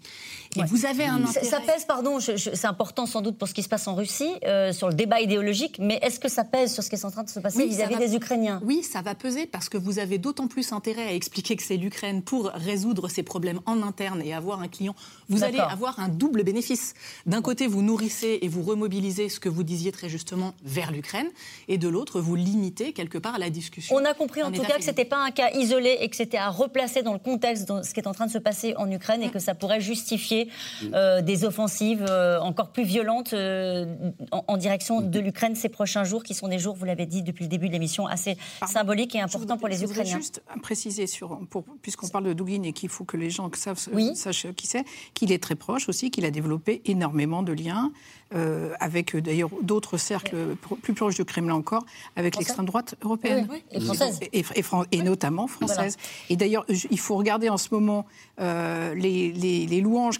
[0.56, 0.66] Et Ouais.
[0.66, 1.46] vous avez un intérêt...
[1.46, 4.72] ça pèse, pardon, c'est important sans doute pour ce qui se passe en Russie, euh,
[4.72, 7.22] sur le débat idéologique, mais est-ce que ça pèse sur ce qui est en train
[7.22, 8.60] de se passer Oui, vis-à-vis va- des Ukrainiens?
[8.64, 11.76] Oui, ça va peser parce que vous avez d'autant plus intérêt à expliquer que c'est
[11.76, 14.94] l'Ukraine pour résoudre ces problèmes en interne et avoir un client.
[15.28, 16.94] Vous allez avoir un double bénéfice.
[17.26, 21.28] D'un côté, vous nourrissez et vous remobilisez ce que vous disiez très justement vers l'Ukraine,
[21.68, 23.94] et de l'autre, vous limitez quelque part la discussion.
[23.96, 26.16] On a compris en tout cas que ce n'était pas un cas isolé et que
[26.16, 28.74] c'était à replacer dans le contexte de ce qui est en train de se passer
[28.76, 28.99] en Ukraine.
[29.00, 30.48] Ukraine et que ça pourrait justifier
[30.92, 33.86] euh, des offensives euh, encore plus violentes euh,
[34.30, 37.22] en, en direction de l'Ukraine ces prochains jours, qui sont des jours, vous l'avez dit
[37.22, 38.72] depuis le début de l'émission, assez Pardon.
[38.74, 40.18] symboliques et Je importants pour les je voudrais Ukrainiens.
[40.18, 41.40] juste préciser, sur,
[41.82, 44.14] puisqu'on parle de Dugin et qu'il faut que les gens savent, Oui.
[44.14, 44.84] sachent qui c'est,
[45.14, 47.90] qu'il est très proche aussi, qu'il a développé énormément de liens
[48.34, 51.84] euh, avec euh, d'ailleurs d'autres cercles plus proches du Kremlin encore,
[52.16, 53.46] avec l'extrême droite européenne.
[53.50, 54.20] Oui, oui, et française.
[54.32, 55.96] Et, et fran- et notamment française.
[56.28, 58.06] Et d'ailleurs, il faut regarder en ce moment
[58.40, 60.18] euh, les, les- les louanges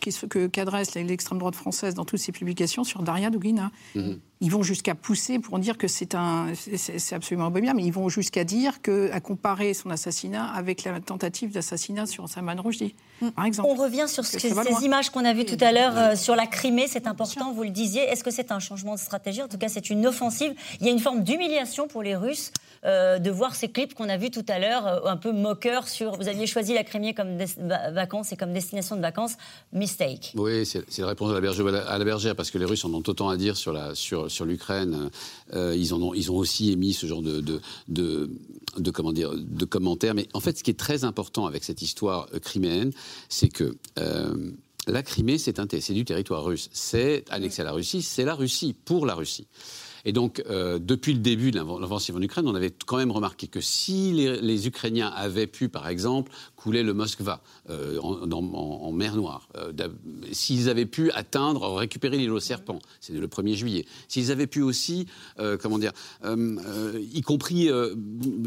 [0.53, 3.71] qu'adresse l'extrême droite française dans toutes ses publications sur Daria Dugina.
[4.43, 8.09] Ils vont jusqu'à pousser pour dire que c'est un, c'est absolument abominable, mais ils vont
[8.09, 12.95] jusqu'à dire que, à comparer son assassinat avec la tentative d'assassinat sur Salman Rushdie,
[13.37, 13.69] par exemple.
[13.71, 14.65] On revient sur ce- que ces loin.
[14.83, 17.69] images qu'on a vues tout à l'heure euh, sur la Crimée, c'est important, vous le
[17.71, 18.01] disiez.
[18.05, 19.43] Est-ce que c'est un changement de stratégie?
[19.43, 20.55] En tout cas, c'est une offensive.
[20.81, 22.51] Il y a une forme d'humiliation pour les Russes
[22.87, 25.87] euh, de voir ces clips qu'on a vus tout à l'heure, euh, un peu moqueurs
[25.87, 26.17] sur.
[26.17, 27.37] Vous aviez choisi la Crimée comme
[27.93, 29.35] vacances et comme destination de vacances.
[29.73, 30.33] Mistake.
[30.35, 31.35] Oui, c'est la réponse à
[31.99, 34.47] la, bergère, parce que les Russes en ont autant à dire sur la sur sur
[34.47, 35.11] l'Ukraine.
[35.53, 37.41] Euh, ils ont ils ont aussi émis ce genre de
[37.89, 38.31] de,
[38.79, 40.15] de comment dire de commentaires.
[40.15, 42.93] Mais en fait, ce qui est très important avec cette histoire euh, criméenne,
[43.29, 43.77] c'est que
[44.87, 46.71] la Crimée, c'est du territoire russe.
[46.73, 48.01] C'est annexé à la Russie.
[48.01, 49.47] C'est la Russie pour la Russie.
[50.05, 53.11] Et donc, euh, depuis le début de l'offen- l'offensive en Ukraine, on avait quand même
[53.11, 58.27] remarqué que si les, les Ukrainiens avaient pu, par exemple, couler le Moskva euh, en,
[58.27, 59.73] dans- en- en mer Noire, euh,
[60.33, 64.63] s'ils avaient pu atteindre, récupérer l'île aux serpents, c'est le 1er juillet, s'ils avaient pu
[64.63, 65.07] aussi,
[65.61, 65.93] comment dire,
[66.25, 67.69] y compris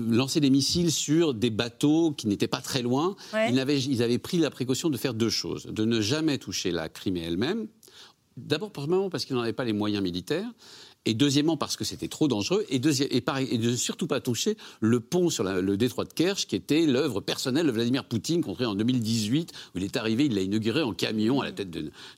[0.10, 3.52] lancer des missiles sur des bateaux qui n'étaient pas très loin, Ouais.
[3.52, 5.66] ils, avaient, ils avaient pris la précaution de faire deux choses.
[5.66, 7.68] De ne jamais toucher la Crimée elle-même,
[8.36, 8.72] D'abord,
[9.12, 10.50] parce qu'ils n'en avaient pas les moyens militaires.
[11.06, 12.66] Et deuxièmement, parce que c'était trop dangereux.
[12.70, 12.80] Et,
[13.16, 16.56] et, pareil, et de surtout pas toucher le pont sur le détroit de Kerch, qui
[16.56, 20.42] était l'œuvre personnelle de Vladimir Poutine, construit en 2018, où il est arrivé, il l'a
[20.42, 21.70] inauguré en camion, à la tête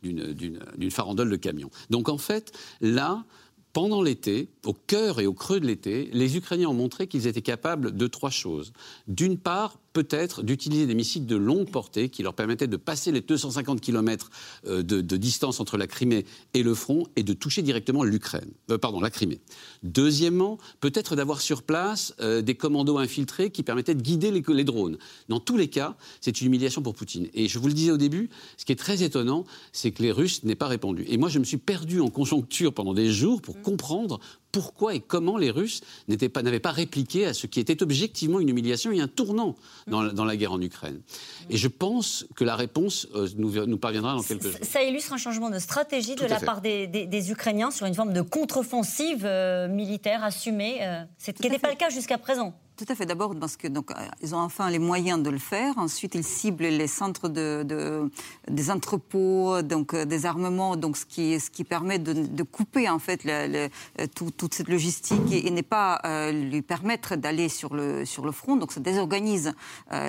[0.03, 1.71] d'une farandole de camion.
[1.89, 3.25] Donc en fait, là,
[3.73, 7.41] pendant l'été, au cœur et au creux de l'été, les Ukrainiens ont montré qu'ils étaient
[7.41, 8.71] capables de trois choses.
[9.07, 13.21] D'une part, peut-être d'utiliser des missiles de longue portée qui leur permettaient de passer les
[13.21, 14.29] 250 km
[14.65, 18.77] de, de distance entre la Crimée et le front et de toucher directement l'Ukraine, euh,
[18.77, 19.39] pardon, la Crimée.
[19.83, 24.63] Deuxièmement, peut-être d'avoir sur place euh, des commandos infiltrés qui permettaient de guider les, les
[24.65, 24.97] drones.
[25.29, 27.29] Dans tous les cas, c'est une humiliation pour Poutine.
[27.33, 30.11] Et je vous le disais au début, ce qui est très étonnant, c'est que les
[30.11, 31.05] Russes n'aient pas répondu.
[31.07, 34.19] Et moi, je me suis perdu en conjoncture pendant des jours pour comprendre
[34.55, 38.39] pourquoi et comment les Russes n'étaient pas- n'avaient pas répliqué à ce qui était objectivement
[38.39, 39.55] une humiliation et un tournant
[39.87, 41.01] dans, la- dans la guerre en Ukraine.
[41.49, 44.59] Et je pense que la réponse euh, nous, nous parviendra dans quelques jours.
[44.61, 46.45] Ça- illustre un changement de stratégie Tout de la fait.
[46.45, 51.33] part des, des- des Ukrainiens sur une forme de contre-offensive euh, militaire assumée, euh, c'est-
[51.33, 52.53] qui n'était pas le cas jusqu'à présent.
[52.77, 53.05] Tout à fait.
[53.05, 55.77] D'abord parce que donc euh, ils ont enfin les moyens de le faire.
[55.77, 58.11] Ensuite, ils ciblent les centres de, de-
[58.51, 62.99] des entrepôts, donc euh, des armements, donc ce qui ce qui permet de, couper en
[62.99, 63.69] fait euh,
[64.13, 66.01] tout- toute cette logistique et, et n'est pas
[66.33, 68.57] lui permettre d'aller sur le sur le front.
[68.57, 69.53] Donc ça désorganise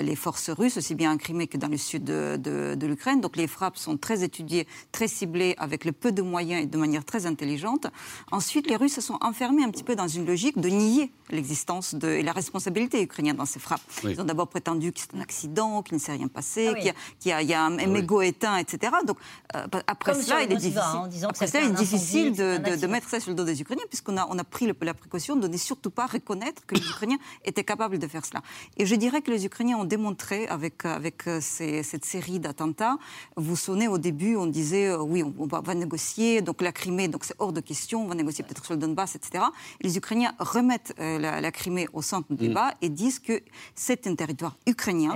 [0.02, 3.20] les forces russes aussi bien en Crimée que dans le sud de, de- de l'Ukraine.
[3.20, 6.78] Donc les frappes sont très étudiées, très ciblées, avec le peu de moyens et de
[6.78, 7.86] manière très intelligente.
[8.32, 11.94] Ensuite, les Russes se sont enfermés un petit peu dans une logique de nier l'existence
[11.94, 12.55] de, et la responsabilité
[13.02, 13.80] ukrainienne dans ces frappes.
[14.04, 14.12] Oui.
[14.12, 16.78] Ils ont d'abord prétendu que c'est un accident, qu'il ne s'est rien passé, Ah oui.
[16.80, 17.86] qu'il y a- qu'il y, a- il y a un, oui.
[17.86, 18.92] mégot éteint, etc.
[19.06, 19.18] Donc
[19.54, 20.74] euh, après Comme cela, sur il le est difficile.
[20.76, 23.20] Moskva, hein, en disant que après cela, il est difficile de, de- de mettre ça
[23.20, 25.56] sur le dos des Ukrainiens, puisqu'on a, on a pris le- la précaution de ne
[25.56, 28.42] surtout pas reconnaître que les Ukrainiens étaient capables de faire cela.
[28.76, 32.96] Et je dirais que les Ukrainiens ont démontré avec, avec euh, ces- cette série d'attentats.
[33.36, 36.60] Vous vous souvenez, au début, on disait euh, oui, on, on va, va négocier, donc
[36.62, 39.44] la Crimée, donc c'est hors de question, on va négocier peut-être sur le Donbass, etc.
[39.80, 43.42] Les Ukrainiens remettent euh, la, la Crimée au centre du débat et disent que
[43.74, 45.14] c'est un territoire ukrainien.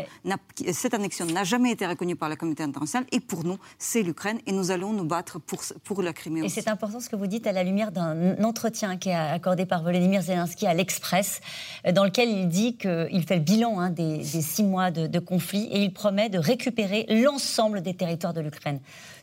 [0.72, 4.38] Cette annexion n'a jamais été reconnue par la communauté internationale et pour nous, c'est l'Ukraine
[4.46, 7.26] et nous allons nous battre pour, pour la Crimée Et c'est important ce que vous
[7.26, 11.40] dites à la lumière d'un entretien qui est accordé par Volodymyr Zelensky à l'Express,
[11.86, 15.06] euh, dans lequel il dit qu'il fait le bilan hein, des, des six mois de,
[15.06, 18.80] de conflit et il promet de récupérer l'ensemble des territoires de l'Ukraine.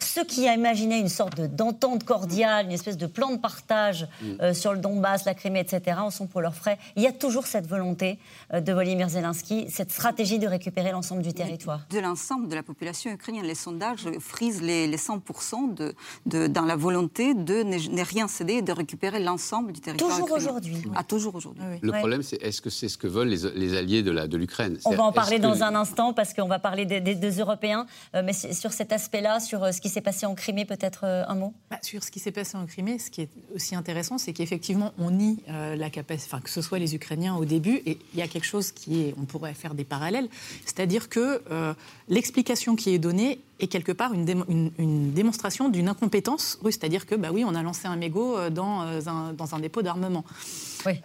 [0.07, 4.07] Ceux qui imaginaient une sorte de- d'entente cordiale, une espèce de plan de partage
[4.41, 6.77] euh, sur le Donbass, la Crimée, etc., en sont pour leurs frais.
[6.95, 8.17] Il y a toujours cette volonté
[8.53, 11.81] euh, de Volodymyr Zelensky, cette stratégie de récupérer l'ensemble du territoire.
[11.89, 13.45] de l'ensemble de la population ukrainienne.
[13.45, 15.93] Les sondages frisent les, les 100% de,
[16.25, 20.09] de- dans la volonté de ne, ne rien céder et de récupérer l'ensemble du territoire
[20.17, 20.81] Toujours aujourd'hui.
[20.95, 21.63] Ah, toujours aujourd'hui.
[21.81, 21.99] Le Ouais.
[21.99, 24.77] problème, c'est est-ce que c'est ce que veulent les, les alliés de l'Ukraine?
[24.85, 27.39] On va en parler dans que- un instant parce qu'on va parler des, des deux
[27.39, 27.85] Européens.
[28.15, 31.23] Euh, mais sur cet aspect-là, sur euh, ce qui s'est passé en Crimée, peut-être euh,
[31.27, 31.53] un mot?
[31.69, 34.93] Bah, sur ce qui s'est passé en Crimée, ce qui est aussi intéressant, c'est qu'effectivement,
[34.97, 38.19] on nie euh, la capacité, enfin, que ce soit les Ukrainiens au début, et il
[38.19, 40.29] y a quelque chose qui est, on pourrait faire des parallèles,
[40.65, 41.73] c'est-à-dire que euh,
[42.07, 47.29] l'explication qui est donnée est quelque part une, démonstration d'une incompétence russe, c'est-à-dire que bah
[47.31, 50.23] oui, on a lancé un mégot euh, dans un, dans un dépôt d'armement.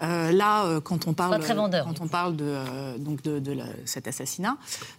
[0.01, 4.57] là, quand on parle, quand on parle de, donc de, cet assassinat,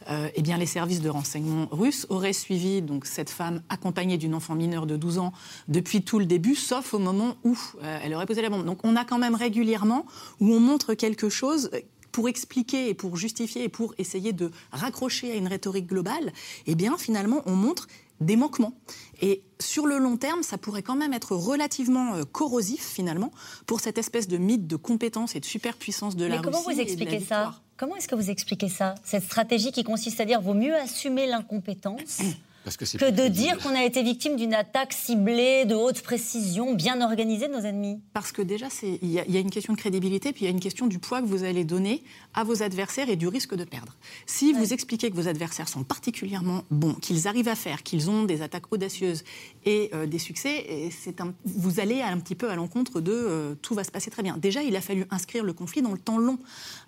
[0.09, 4.55] eh bien les services de renseignement russes auraient suivi donc cette femme accompagnée d'une enfant
[4.55, 5.33] mineure de 12 ans
[5.67, 7.57] depuis tout le début, sauf au moment où
[8.03, 8.65] elle aurait posé la bombe.
[8.65, 10.05] Donc on a quand même régulièrement
[10.39, 11.69] où on montre quelque chose
[12.13, 16.31] pour expliquer et pour justifier et pour essayer de raccrocher à une rhétorique globale,
[16.67, 17.87] eh bien finalement on montre
[18.21, 18.73] des manquements.
[19.21, 23.31] Et sur le long terme, ça pourrait quand même être relativement euh, corrosif finalement
[23.65, 26.79] pour cette espèce de mythe de compétence et de superpuissance de la Mais comment vous
[26.79, 30.53] expliquez ça Comment est-ce que vous expliquez ça Cette stratégie qui consiste à dire vaut
[30.53, 32.21] mieux assumer l'incompétence
[32.63, 37.49] que, de dire qu'on a été victime d'une attaque ciblée, de haute précision, bien organisée
[37.49, 40.45] de nos ennemis Parce que déjà, il y, a une question de crédibilité, puis il
[40.45, 43.27] y a une question du poids que vous allez donner à vos adversaires et du
[43.27, 43.95] risque de perdre.
[44.25, 48.23] Si vous expliquez que vos adversaires sont particulièrement bons, qu'ils arrivent à faire, qu'ils ont
[48.23, 49.23] des attaques audacieuses
[49.65, 53.75] et euh, des succès, c'est vous allez un petit peu à l'encontre de euh, tout
[53.75, 54.37] va se passer très bien.
[54.37, 56.39] Déjà, il a fallu inscrire le conflit dans le temps long,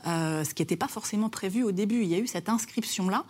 [0.08, 2.02] euh, ce qui n'était pas forcément prévu au début.
[2.02, 3.26] Il y a eu cette inscription-là,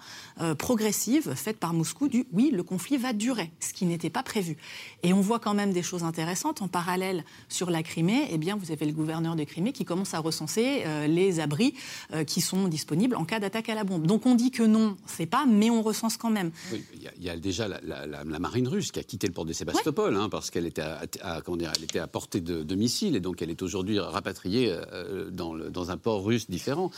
[0.58, 4.57] progressive, faite par Moscou, du oui, le conflit va durer, ce qui n'était pas prévu.
[5.03, 6.61] Et on voit quand même des choses intéressantes.
[6.61, 10.13] En parallèle, sur la Crimée, eh bien, vous avez le gouverneur de Crimée qui commence
[10.13, 11.73] à recenser euh, les abris
[12.13, 14.05] euh, qui sont disponibles en cas d'attaque à la bombe.
[14.05, 16.51] Donc on dit que non, c'est pas, mais on recense quand même.
[16.73, 20.27] il y, a déjà la, marine russe qui a quitté le port de Sébastopol hein,
[20.29, 23.49] parce qu'elle était à, comment dire, elle était à portée de, missiles et donc elle
[23.49, 26.91] est aujourd'hui rapatriée euh, dans, dans un port russe différent.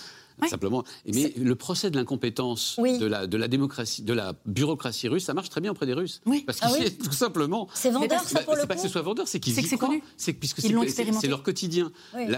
[0.45, 0.83] Simplement.
[1.05, 5.33] Mais le procès de l'incompétence de, la, de la démocratie, de la bureaucratie russe, ça
[5.33, 6.21] marche très bien auprès des Russes.
[6.25, 6.43] Oui.
[6.45, 7.67] Parce que ah tout simplement.
[7.73, 9.95] C'est vendeur, ça, pour le C'est pas que ce soit vendeur, c'est qu'ils y croient.
[10.15, 11.91] C'est puisque c'est leur quotidien.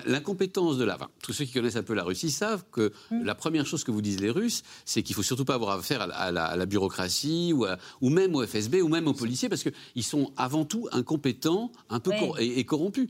[0.05, 0.95] L'incompétence de la.
[0.95, 3.23] Enfin, tous ceux qui connaissent un peu la Russie savent que mm.
[3.23, 6.01] la première chose que vous disent les Russes, c'est qu'il faut surtout pas avoir affaire
[6.01, 7.65] à la, à la, bureaucratie ou,
[8.01, 11.99] ou même au FSB ou même aux policiers parce qu'ils sont avant tout incompétents, un
[11.99, 13.09] peu et, corrompus.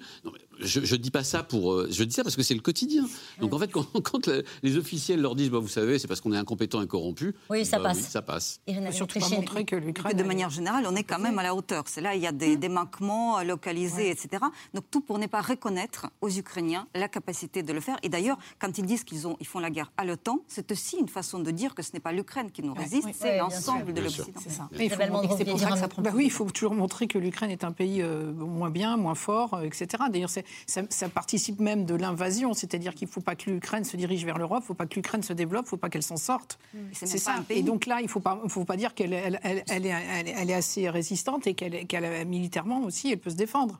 [0.61, 1.73] Je, ne dis pas ça pour.
[1.73, 3.05] Euh, je dis ça parce que c'est le quotidien.
[3.39, 4.29] Donc en fait, quand, quand
[4.63, 7.35] les officiels leur disent, bah, vous savez, c'est parce qu'on est incompétent et corrompu.
[7.49, 7.99] Oui, ça bah passe.
[7.99, 8.61] ça passe.
[8.91, 10.17] surtout pas montrer que l'Ukraine.
[10.17, 11.83] De manière générale, on est quand même à la hauteur.
[11.87, 12.71] C'est là, il y a des, mmh.
[12.71, 14.43] manquements localisés, etc.
[14.73, 17.97] Donc tout pour ne pas reconnaître aux Ukrainiens la capacité de le faire.
[18.03, 21.07] Et d'ailleurs, quand ils disent qu'ils ils font la guerre à l'OTAN, c'est aussi une
[21.07, 24.39] façon de dire que ce n'est pas l'Ukraine qui nous résiste, c'est l'ensemble de l'Occident.
[24.41, 24.69] C'est ça.
[24.79, 26.01] Il faut, pour ça que ça prend.
[26.01, 29.15] Bah oui, il faut toujours montrer que l'Ukraine est un pays euh, moins bien, moins
[29.15, 29.87] fort, euh, etc.
[30.11, 30.29] D'ailleurs,
[30.67, 34.25] ça, ça participe même de l'invasion, c'est-à-dire qu'il ne faut pas que l'Ukraine se dirige
[34.25, 36.03] vers l'Europe, il ne faut pas que l'Ukraine se développe, il ne faut pas qu'elle
[36.03, 36.59] s'en sorte.
[36.93, 37.43] C'est ça.
[37.49, 40.49] Et donc là, il ne faut pas, faut pas dire qu'elle elle, elle, est, elle,
[40.49, 43.79] est, assez résistante et qu'elle militairement aussi, elle peut se défendre.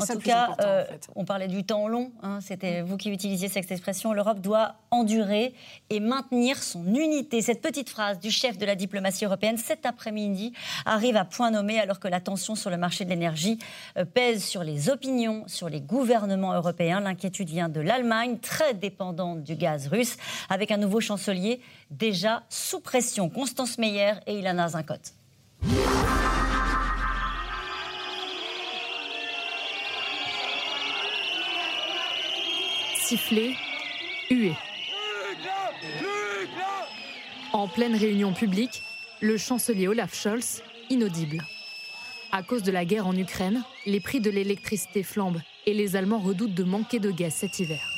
[0.00, 0.84] En tout cas, euh,
[1.16, 2.12] on parlait du temps long.
[2.22, 4.12] Hein, C'était vous qui utilisiez cette expression.
[4.12, 5.54] L'Europe doit endurer
[5.90, 7.40] et maintenir son unité.
[7.42, 10.52] Cette petite phrase du chef de la diplomatie européenne cet après-midi
[10.84, 13.58] arrive à point nommé alors que la tension sur le marché de l'énergie
[13.96, 17.00] euh, pèse sur les opinions, sur les gouvernements européens.
[17.00, 20.16] L'inquiétude vient de l'Allemagne, très dépendante du gaz russe,
[20.48, 23.28] avec un nouveau chancelier déjà sous pression.
[23.30, 24.94] Constance Meyer et Ilana Zinkot.
[33.08, 33.56] Siffler,
[34.30, 34.52] huer.
[37.54, 38.82] En pleine réunion publique,
[39.22, 41.38] le chancelier Olaf Scholz, inaudible.
[42.32, 46.18] À cause de la guerre en Ukraine, les prix de l'électricité flambent et les Allemands
[46.18, 47.97] redoutent de manquer de gaz cet hiver.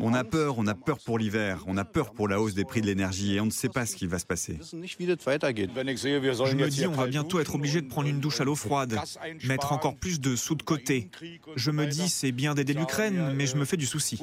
[0.00, 2.64] On a peur, on a peur pour l'hiver, on a peur pour la hausse des
[2.64, 4.58] prix de l'énergie et on ne sait pas ce qui va se passer.
[4.62, 8.98] Je me dis, on va bientôt être obligé de prendre une douche à l'eau froide,
[9.44, 11.10] mettre encore plus de sous de côté.
[11.56, 14.18] Je me dis, c'est bien d'aider l'Ukraine, mais je me fais du souci.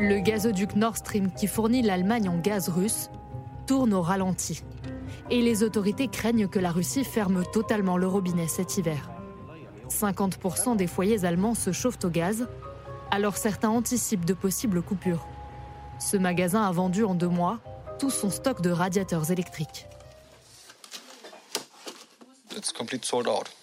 [0.00, 3.10] Le gazoduc Nord Stream qui fournit l'Allemagne en gaz russe
[3.66, 4.62] tourne au ralenti.
[5.30, 9.13] Et les autorités craignent que la Russie ferme totalement le robinet cet hiver.
[9.94, 12.46] 50% des foyers allemands se chauffent au gaz,
[13.10, 15.26] alors certains anticipent de possibles coupures.
[15.98, 17.60] Ce magasin a vendu en deux mois
[17.98, 19.86] tout son stock de radiateurs électriques.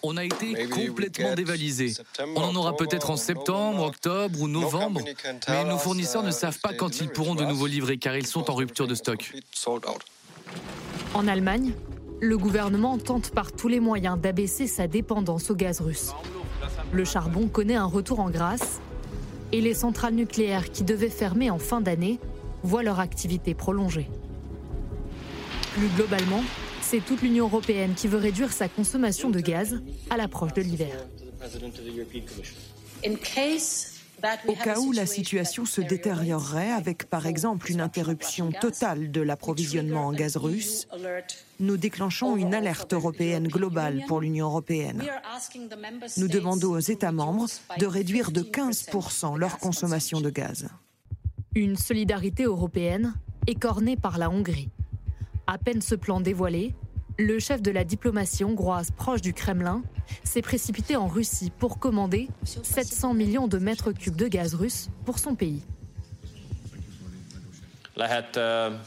[0.02, 1.94] On a été complètement dévalisé.
[2.36, 5.00] On en aura peut-être en septembre, octobre ou novembre,
[5.48, 8.50] mais nos fournisseurs ne savent pas quand ils pourront de nouveau livrer car ils sont
[8.50, 9.32] en rupture de stock.
[11.14, 11.72] En Allemagne,
[12.22, 16.12] le gouvernement tente par tous les moyens d'abaisser sa dépendance au gaz russe.
[16.92, 18.80] Le charbon connaît un retour en grâce
[19.50, 22.20] et les centrales nucléaires qui devaient fermer en fin d'année
[22.62, 24.08] voient leur activité prolongée.
[25.74, 26.44] Plus globalement,
[26.80, 30.94] c'est toute l'Union européenne qui veut réduire sa consommation de gaz à l'approche de l'hiver.
[34.46, 40.06] Au cas où la situation se détériorerait avec par exemple une interruption totale de l'approvisionnement
[40.06, 40.86] en gaz russe,
[41.60, 45.02] nous déclenchons une alerte européenne globale pour l'Union européenne.
[46.16, 47.46] Nous demandons aux États membres
[47.78, 50.68] de réduire de 15% leur consommation de gaz.
[51.54, 53.14] Une solidarité européenne
[53.46, 54.70] écornée par la Hongrie.
[55.46, 56.74] À peine ce plan dévoilé,
[57.18, 59.82] le chef de la diplomatie hongroise proche du Kremlin
[60.24, 65.18] s'est précipité en Russie pour commander 700 millions de mètres cubes de gaz russe pour
[65.18, 65.62] son pays.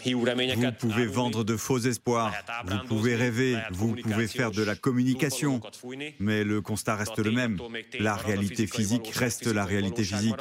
[0.07, 2.34] Vous pouvez vendre de faux espoirs,
[2.65, 5.61] vous pouvez rêver, vous pouvez faire de la communication,
[6.19, 7.57] mais le constat reste le même.
[7.99, 10.36] La réalité physique reste la réalité physique.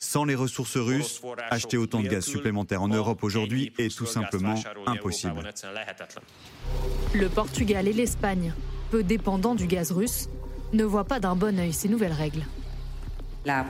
[0.00, 1.20] Sans les ressources russes,
[1.50, 4.54] acheter autant de gaz supplémentaire en Europe aujourd'hui est tout simplement
[4.86, 5.50] impossible.
[7.14, 8.54] Le Portugal et l'Espagne,
[8.90, 10.28] peu dépendants du gaz russe,
[10.72, 12.44] ne voient pas d'un bon œil ces nouvelles règles.
[13.44, 13.64] La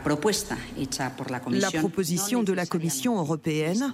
[1.73, 3.93] proposition de la Commission européenne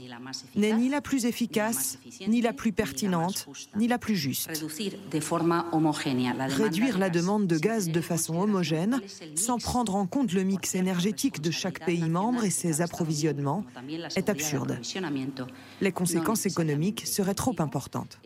[0.57, 3.47] n'est ni la plus efficace, ni la plus pertinente,
[3.77, 4.51] ni la plus juste.
[6.49, 9.01] Réduire la demande de gaz de façon homogène,
[9.35, 13.65] sans prendre en compte le mix énergétique de chaque pays membre et ses approvisionnements,
[14.17, 14.79] est absurde.
[15.81, 18.19] Les conséquences économiques seraient trop importantes.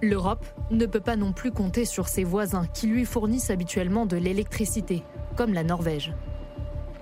[0.00, 4.16] L'Europe ne peut pas non plus compter sur ses voisins qui lui fournissent habituellement de
[4.16, 5.02] l'électricité,
[5.36, 6.14] comme la Norvège.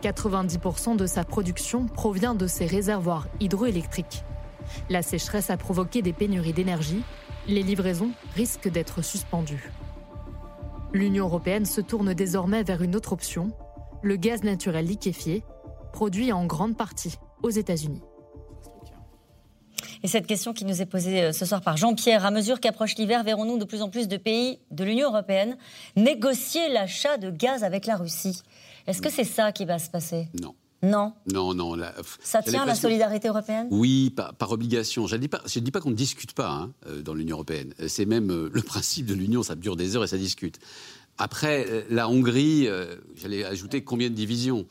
[0.02, 4.24] 90% de sa production provient de ses réservoirs hydroélectriques.
[4.88, 7.02] La sécheresse a provoqué des pénuries d'énergie.
[7.46, 9.70] Les livraisons risquent d'être suspendues.
[10.94, 13.50] L'Union européenne se tourne désormais vers une autre option,
[14.02, 15.44] le gaz naturel liquéfié,
[15.92, 18.02] produit en grande partie aux États-Unis.
[20.06, 22.94] Et cette question qui nous est posée euh, ce soir par Jean-Pierre, à mesure qu'approche
[22.94, 25.56] l'hiver, verrons-nous de plus en plus de pays de l'Union européenne
[25.96, 28.40] négocier l'achat de gaz avec la Russie?
[28.86, 30.28] Est-ce que c'est ça qui va se passer?
[30.40, 30.54] Non.
[30.84, 31.12] Non?
[31.32, 31.76] Non, non.
[32.20, 33.66] ça tient la solidarité européenne?
[33.72, 35.08] Oui, par, obligation.
[35.08, 37.74] Je ne dis pas, qu'on ne discute pas hein, euh, dans l'Union européenne.
[37.88, 40.60] C'est même euh, le principe de l'Union, ça dure des heures et ça discute.
[41.18, 42.68] Après, la Hongrie,
[43.16, 44.66] j'allais ajouter combien de divisions?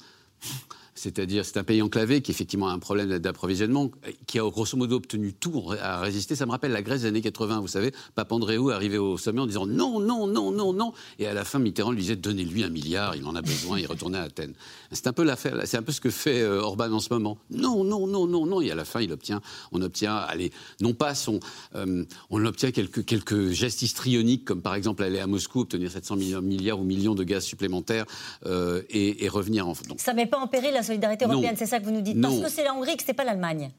[0.96, 3.92] C'est-à-dire, c'est un pays enclavé qui effectivement a un problème d'approvisionnement,
[4.28, 6.36] qui a grosso modo obtenu tout à résister.
[6.36, 7.92] Ça me rappelle la Grèce des années 80, vous savez.
[8.16, 10.94] Papandréou arrivait au sommet en disant non, non, non, non, non.
[11.20, 13.88] Et à la fin, Mitterrand lui disait donnez-lui un milliard, il en a besoin, il
[13.88, 14.54] retournait à Athènes.
[14.92, 17.38] C'est un peu l'affaire, c'est un peu ce que fait euh, Orban en ce moment.
[17.50, 18.62] Non, non, non, non, non.
[18.62, 19.42] Et à la fin, il obtient,
[19.74, 21.42] on obtient, allez, non pas son,
[21.76, 26.16] euh, on obtient quelques, quelques gestes histrioniques, comme par exemple aller à Moscou, obtenir 700
[26.42, 28.06] milliards ou millions de gaz supplémentaires
[28.46, 29.74] euh, et, revenir en.
[29.90, 32.40] Donc, ça met pas en la solidarité européenne, c'est ça que vous nous dites Parce
[32.40, 33.72] que c'est la Hongrie, que ce n'est pas l'Allemagne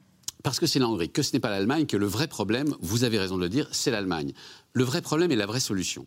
[0.42, 3.02] parce que c'est la Hongrie, que ce n'est pas l'Allemagne, que le vrai problème, vous
[3.02, 4.32] avez raison de le dire, c'est l'Allemagne.
[4.74, 6.07] Le vrai problème est la vraie solution.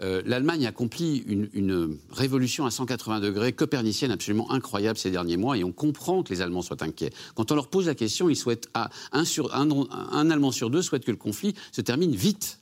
[0.00, 5.58] Euh, L'Allemagne a accompli une, révolution à 180 degrés copernicienne absolument incroyable ces derniers mois
[5.58, 7.10] et on comprend que les Allemands soient inquiets.
[7.34, 11.10] Quand on leur pose la question, ils souhaitent, un, un Allemand sur deux souhaite que
[11.10, 12.60] le conflit se termine vite.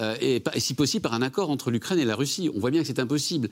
[0.00, 2.50] Euh, et, si possible par un accord entre l'Ukraine et la Russie.
[2.54, 3.50] On voit bien que c'est impossible.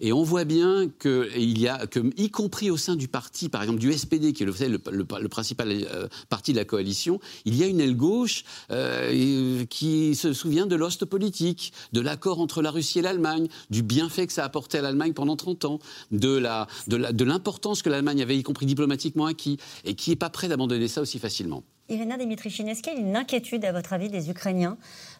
[0.00, 3.62] Et on voit bien qu'il y a, que, y compris au sein du parti, par
[3.62, 7.66] exemple du SPD, qui est le, principal euh, parti de la coalition, il y a
[7.66, 13.00] une aile gauche euh, qui se souvient de l'ost politique, de l'accord entre la Russie
[13.00, 15.78] et l'Allemagne, du bienfait que ça a apporté à l'Allemagne pendant 30 ans,
[16.12, 20.86] de, l'importance que l'Allemagne avait, y compris diplomatiquement, acquis, et qui n'est pas prêt d'abandonner
[20.86, 21.64] ça aussi facilement.
[21.88, 24.76] Irina Dimitrichine, est-ce qu'il y a une inquiétude, à votre avis, des Ukrainiens?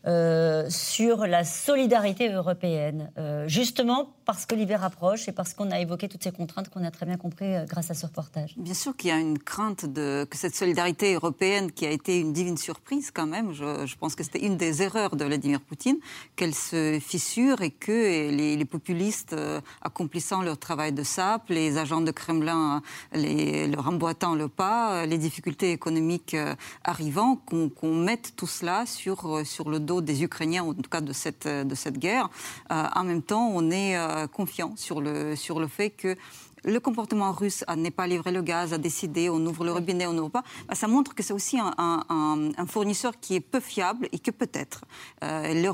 [0.07, 5.81] Euh, sur la solidarité européenne euh, Justement parce que l'hiver approche et parce qu'on a
[5.81, 8.55] évoqué toutes ces contraintes qu'on a très bien compris euh, grâce à ce reportage.
[8.57, 12.33] Bien sûr qu'il y a une crainte que cette solidarité européenne, qui a été une
[12.33, 15.97] divine surprise quand même, je, pense que c'était une des erreurs de Vladimir Poutine,
[16.37, 19.35] qu'elle se fissure et que les, populistes
[19.81, 22.83] accomplissant leur travail de sape, les agents de Kremlin
[23.15, 26.37] les, leur emboîtant le pas, les difficultés économiques
[26.85, 31.13] arrivant qu'on mette tout cela sur, sur le dos des Ukrainiens, en tout cas de
[31.13, 32.29] cette, de cette guerre.
[32.71, 36.17] Euh, en même temps, on est euh, confiant sur le, sur le fait que
[36.65, 40.07] le comportement russe à ne pas livrer le gaz, à décider, on ouvre le robinet,
[40.07, 44.09] on n'ouvre pas, bah, ça montre que c'est aussi un, fournisseur qui est peu fiable
[44.13, 44.85] et que peut-être
[45.25, 45.73] euh,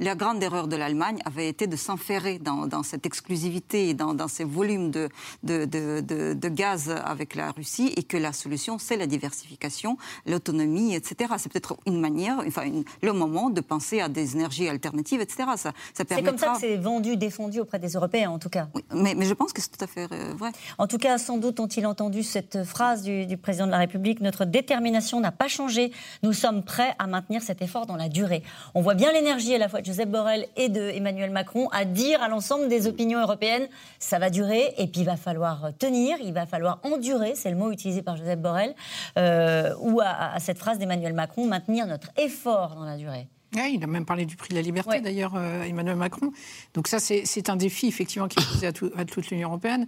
[0.00, 4.44] la grande erreur de l'Allemagne avait été de s'enferrer dans, cette exclusivité et dans, ces
[4.44, 5.08] volumes de,
[5.42, 9.96] de, gaz avec la Russie et que la solution, c'est la diversification,
[10.26, 11.34] l'autonomie, etc.
[11.38, 12.64] C'est peut-être une manière, enfin
[13.02, 15.50] le moment de penser à des énergies alternatives, etc.
[15.56, 18.68] Ça, c'est comme ça que c'est vendu, défendu auprès des Européens, en tout cas.
[18.74, 20.06] Oui, mais, mais je pense que c'est tout à fait
[20.36, 20.50] vrai.
[20.78, 24.44] En tout cas, sans doute ont-ils entendu cette phrase du, président de la République Notre
[24.44, 25.92] détermination n'a pas changé.
[26.22, 28.42] Nous sommes prêts à maintenir cet effort dans la durée.
[28.74, 31.84] On voit bien l'énergie à la fois de Joseph Borrell et de Emmanuel Macron à
[31.84, 36.16] dire à l'ensemble des opinions européennes ça va durer et puis il va falloir tenir,
[36.22, 38.74] il va falloir endurer, c'est le mot utilisé par Joseph Borrell,
[39.18, 43.86] euh, ou à cette phrase d'Emmanuel Macron, maintenir notre effort dans la durée il a
[43.86, 46.32] même parlé du prix de la liberté, d'ailleurs, euh, Emmanuel Macron.
[46.74, 49.86] Donc ça, c'est un défi, effectivement, qui est posé à, toute l'Union européenne.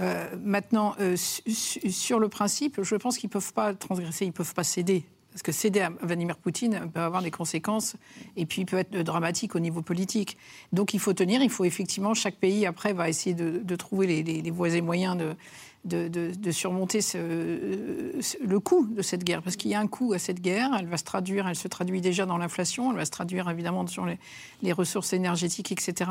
[0.00, 4.32] Euh, maintenant, euh, sur le principe, je pense qu'ils ne peuvent pas transgresser, ils ne
[4.32, 5.04] peuvent pas céder.
[5.32, 7.94] Parce que céder à Vladimir Poutine peut avoir des conséquences
[8.36, 10.36] et puis peut être dramatique au niveau politique.
[10.72, 14.42] Donc il faut tenir, il faut effectivement, chaque pays après va essayer de, trouver les,
[14.42, 15.36] les voies et moyens de,
[15.84, 19.42] de, surmonter le coût de cette guerre.
[19.42, 21.68] Parce qu'il y a un coût à cette guerre, elle va se traduire, elle se
[21.68, 26.10] traduit déjà dans l'inflation, elle va se traduire évidemment sur les, ressources énergétiques, etc.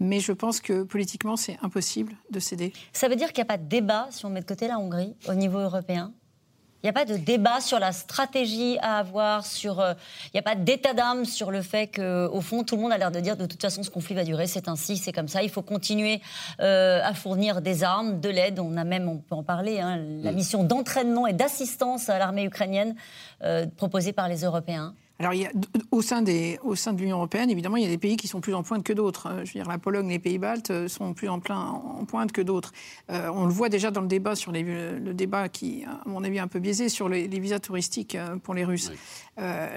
[0.00, 2.72] Mais je pense que politiquement, c'est impossible de céder.
[2.92, 4.78] Ça veut dire qu'il n'y a pas de débat, si on met de côté la
[4.78, 6.12] Hongrie, au niveau européen?
[6.82, 9.92] Il n'y a pas de débat sur la stratégie à avoir, sur, euh,
[10.26, 12.98] il n'y a pas d'état d'âme sur le fait qu'au fond, tout le monde a
[12.98, 15.42] l'air de dire de toute façon, ce conflit va durer, c'est ainsi, c'est comme ça.
[15.42, 16.22] Il faut continuer
[16.60, 18.58] euh, à fournir des armes, de l'aide.
[18.60, 20.34] On a même, on peut en parler, hein, la mm.
[20.34, 22.94] mission d'entraînement et d'assistance à l'armée ukrainienne
[23.42, 24.94] euh, proposée par les Européens.
[25.20, 25.50] Alors, il y a,
[25.90, 28.26] au, sein des, au sein de l'Union européenne, évidemment, il y a des pays qui
[28.26, 29.26] sont plus en pointe que d'autres.
[29.26, 32.32] Euh, je veux dire, la Pologne, les Pays-Baltes euh, sont plus en, plein, en pointe
[32.32, 32.72] que d'autres.
[33.10, 36.24] Euh, on le voit déjà dans le débat sur les, le débat qui, à mon
[36.24, 38.92] avis, est un peu biaisé sur les, visas touristiques pour les Russes.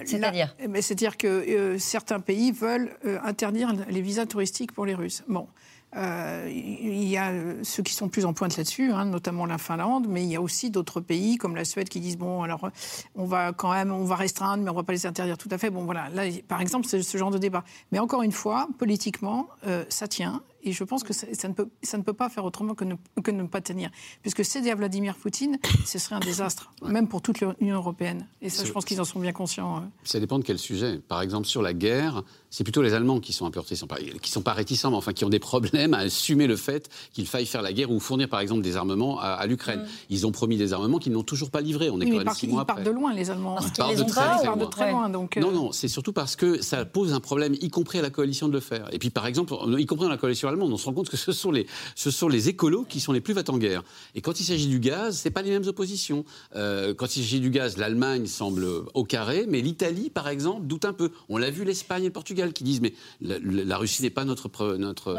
[0.06, 0.56] C'est-à-dire?
[0.60, 5.24] eh ben, C'est-à-dire que certains pays veulent interdire les visas touristiques pour les Russes.
[5.28, 5.48] Bon.
[5.96, 7.32] Euh, il y a
[7.64, 10.42] ceux qui sont plus en pointe là-dessus, hein, notamment la Finlande, mais il y a
[10.42, 12.70] aussi d'autres pays comme la Suède qui disent bon, alors
[13.16, 15.58] on va quand même, on va restreindre, mais on va pas les interdire tout à
[15.58, 15.70] fait.
[15.70, 16.10] Bon, voilà.
[16.10, 17.64] Là, par exemple, c'est ce genre de débat.
[17.92, 20.42] Mais encore une fois, politiquement, euh, ça tient.
[20.64, 22.96] Et je pense que ça, ne, peut, ça ne peut pas faire autrement que ne,
[23.22, 23.90] que ne pas tenir.
[24.22, 28.28] Puisque céder à Vladimir Poutine, ce serait un désastre, même pour toute l'Union européenne.
[28.42, 29.78] Et ça, je pense qu'ils en sont bien conscients.
[29.78, 29.82] Euh.
[30.04, 31.00] Ça dépend de quel sujet.
[31.08, 33.88] Par exemple, sur la guerre, c'est plutôt les Allemands qui sont un peu qui sont
[33.88, 37.28] pas, sont pas réticents, mais enfin qui ont des problèmes à assumer le fait qu'il
[37.28, 39.82] faille faire la guerre ou fournir, par exemple, des armements à, l'Ukraine.
[39.82, 39.88] Mm.
[40.10, 41.90] Ils ont promis des armements qu'ils n'ont toujours pas livrés.
[41.90, 43.58] On est quand même six mois Ils partent de loin, les Allemands.
[43.60, 45.10] ils partent de, très, de très loin.
[45.10, 45.54] donc, Non, euh.
[45.54, 48.54] non, c'est surtout parce que ça pose un problème, y compris à la coalition de
[48.54, 48.88] le faire.
[48.94, 51.34] Et puis, par exemple, y compris dans la coalition on se rend compte que ce
[51.34, 53.84] ce sont les, ce sont les écolos qui sont les plus va-t-en-guerre.
[54.16, 56.26] Et quand il s'agit du gaz, c'est pas les mêmes oppositions.
[56.56, 60.86] Euh, quand il s'agit du gaz, l'Allemagne semble au carré, mais l'Italie, par exemple, doute
[60.86, 61.12] un peu.
[61.30, 64.78] On l'a vu, l'Espagne et le Portugal qui disent mais la, Russie n'est pas notre
[64.78, 65.18] notre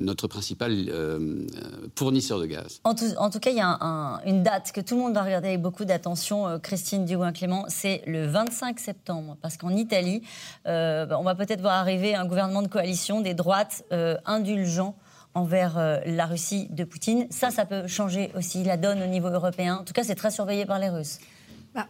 [0.00, 1.46] notre principal euh,
[1.96, 2.80] fournisseur de gaz.
[2.84, 3.78] En tout, en tout cas, il y a
[4.26, 8.26] une date que tout le monde va regarder avec beaucoup d'attention, Christine Dugouin-Clément, c'est le
[8.26, 9.36] 25 septembre.
[9.40, 10.22] Parce qu'en Italie,
[10.64, 13.84] on va peut-être voir arriver un gouvernement de coalition des droites
[14.24, 14.96] indulgents
[15.34, 17.26] envers euh, la Russie de Poutine.
[17.30, 19.78] Ça, ça peut changer aussi la donne au niveau européen.
[19.80, 21.18] En tout cas, c'est très surveillé par les Russes.
[21.74, 21.86] Bah,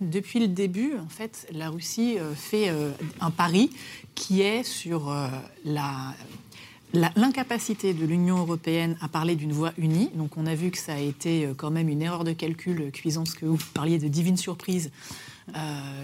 [0.00, 3.70] depuis le début, en fait, la Russie euh, fait euh, un pari
[4.14, 5.12] qui est sur
[5.64, 6.14] la
[6.94, 10.10] l'incapacité de l'Union européenne à parler d'une voix unie.
[10.14, 13.24] Donc on a vu que ça a été quand même une erreur de calcul cuisant
[13.24, 14.90] ce que vous parliez de divine surprise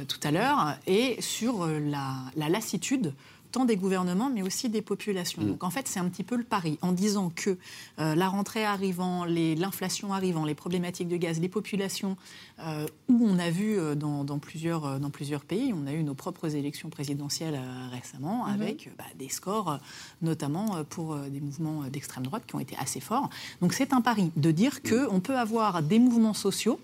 [0.08, 3.14] tout à l'heure, et sur la, la lassitude
[3.50, 5.42] tant des gouvernements, mais aussi des populations.
[5.42, 5.48] Mm.
[5.48, 7.56] Donc en fait, c'est un petit peu le pari, en disant que
[7.98, 12.16] euh, la rentrée arrivant, l'inflation arrivant, les problématiques de gaz, les populations,
[12.60, 16.14] euh, où on a vu euh, dans, plusieurs, dans plusieurs pays, on a eu nos
[16.14, 17.60] propres élections présidentielles
[17.92, 18.52] récemment, mm-hmm.
[18.52, 19.78] avec bah, des scores,
[20.22, 23.30] notamment pour des mouvements d'extrême droite qui ont été assez forts.
[23.60, 25.06] Donc c'est un pari de dire mm.
[25.06, 26.80] qu'on peut avoir des mouvements sociaux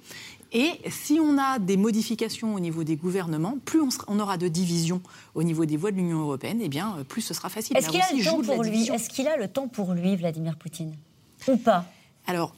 [0.53, 5.01] et si on a des modifications au niveau des gouvernements, plus on, aura de divisions
[5.34, 7.76] au niveau des voix de l'Union européenne, et eh bien, euh, plus ce sera facile.
[7.76, 10.57] Est-ce qu'il a le temps pour lui Est-ce qu'il a le temps pour lui, Vladimir
[10.57, 10.94] Poutine,
[11.49, 11.84] ou pas
[12.26, 12.55] Alors,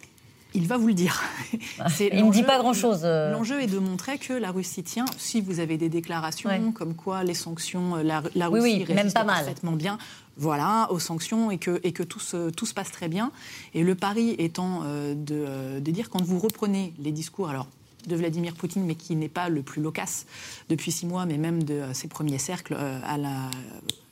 [0.54, 1.22] il va vous le dire.
[1.80, 3.02] Ah, il ne dit pas grand-chose.
[3.04, 3.30] Euh.
[3.30, 5.04] L'enjeu est de montrer que la Russie tient.
[5.16, 9.12] Si vous avez des déclarations comme quoi les sanctions, euh, la, Russie oui, oui, même
[9.12, 9.36] pas mal.
[9.36, 9.96] parfaitement bien,
[10.36, 13.30] voilà, aux sanctions et que, et que tout, se, tout se passe très bien.
[13.74, 17.68] Et le pari étant de, de, dire quand vous reprenez les discours, alors
[18.06, 20.26] de Vladimir Poutine, mais qui n'est pas le plus loquace
[20.68, 23.50] depuis six mois, mais même de ses premiers cercles euh, à la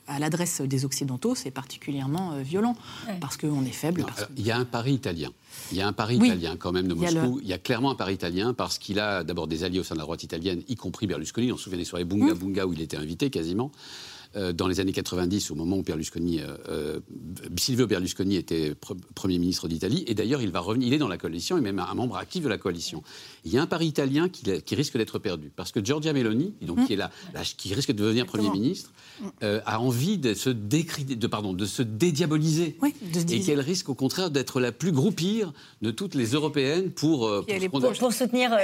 [0.07, 2.75] à l'adresse des Occidentaux, c'est particulièrement euh, violent,
[3.19, 4.05] parce qu'on est faible.
[4.37, 5.31] Il y a un pari italien.
[5.71, 7.39] Il y a un pari italien quand même de Moscou.
[7.41, 9.95] Il y a, clairement un pari italien parce qu'il a d'abord des alliés au sein
[9.95, 11.51] de la droite italienne, y compris Berlusconi.
[11.51, 12.37] On se souvient des soirées Bunga mmh.
[12.37, 13.71] Bunga où il était invité quasiment.
[14.53, 16.39] dans les années 90, au moment où Berlusconi,
[17.57, 18.75] Silvio Berlusconi était
[19.15, 20.05] Premier ministre d'Italie.
[20.07, 22.43] Et d'ailleurs, il va revenir, il est dans la coalition et même un membre actif
[22.43, 23.03] de la coalition.
[23.45, 25.51] Il y a un pari italien qui, qui risque d'être perdu.
[25.55, 27.11] Parce que Giorgia Meloni, donc, qui, est la,
[27.57, 28.91] qui risque de devenir Premier ministre,
[29.41, 32.77] a envie de se, de, pardon, de se dédiaboliser.
[33.29, 37.29] et qu'elle risque au contraire d'être la plus groupire de toutes les européennes pour,
[37.71, 38.57] pour, soutenir,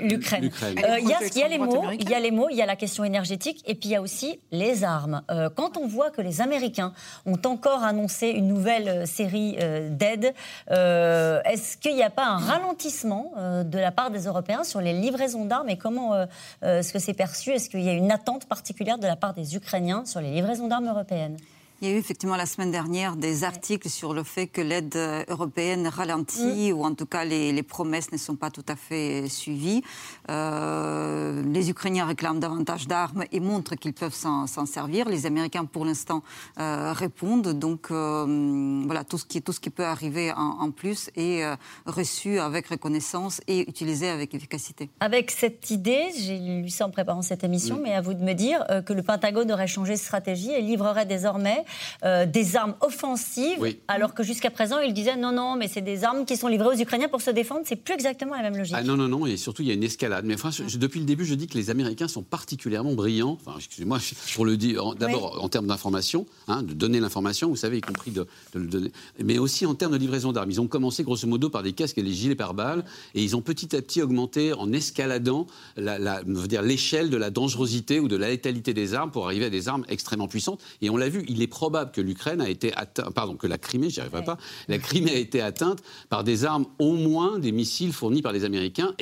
[0.00, 0.50] l'Ukraine.
[0.76, 3.04] Il y, a les mots, il y a les mots, il y a la question
[3.04, 5.22] énergétique et puis il y a aussi les armes.
[5.30, 6.92] Euh, quand on voit que les Américains
[7.24, 10.34] ont encore annoncé une nouvelle euh, série euh, d'aides,
[10.68, 15.46] est-ce qu'il n'y a pas un ralentissement de la part des Européens sur les livraisons
[15.46, 16.14] d'armes et comment
[16.62, 17.50] est-ce que c'est perçu?
[17.50, 20.68] Est-ce qu'il y a une attente particulière de la part des Ukrainiens sur les livraisons
[20.68, 21.38] d'armes européennes?
[21.82, 24.96] Il y a eu effectivement la semaine dernière des articles sur le fait que l'aide
[25.28, 26.74] européenne ralentit, mm.
[26.74, 29.82] ou en tout cas les, promesses ne sont pas tout à fait suivies.
[30.30, 35.08] Euh, les Ukrainiens réclament davantage d'armes et montrent qu'ils peuvent s'en servir.
[35.08, 36.22] Les Américains, pour l'instant,
[36.58, 37.52] euh, répondent.
[37.58, 41.44] Donc euh, voilà, tout ce, qui, tout ce qui peut arriver en, plus est
[41.84, 44.88] reçu avec reconnaissance et utilisé avec efficacité.
[45.00, 48.32] Avec cette idée, j'ai lu ça en préparant cette émission, mais à vous de me
[48.32, 51.65] dire que le Pentagone aurait changé de stratégie et livrerait désormais
[52.04, 56.04] euh, des armes offensives, alors que jusqu'à présent, il disait non, non, mais c'est des
[56.04, 57.62] armes qui sont livrées aux Ukrainiens pour se défendre.
[57.64, 58.74] C'est plus exactement la même logique.
[58.76, 60.24] Ah non, non, non, et surtout, il y a une escalade.
[60.24, 63.98] Mais enfin, depuis le début, je dis que les Américains sont particulièrement brillants, enfin, excusez-moi,
[64.34, 68.10] pour le dire, d'abord en termes d'information, hein, de donner l'information, vous savez, y compris
[68.10, 68.92] de, le donner,
[69.22, 70.50] mais aussi en termes de livraison d'armes.
[70.50, 73.42] Ils ont commencé grosso modo par des casques et des gilets pare-balles, et ils ont
[73.42, 75.46] petit à petit augmenté en escaladant
[75.76, 79.84] l'échelle de la dangerosité ou de la létalité des armes pour arriver à des armes
[79.88, 80.60] extrêmement puissantes.
[80.82, 83.56] Et on l'a vu, il est probable que l'Ukraine a été atteinte, pardon, que la
[83.56, 84.36] Crimée, j'y arriverai pas,
[84.68, 85.78] la Crimée a été atteinte
[86.10, 88.92] par des armes, au moins des missiles fournis par les Américains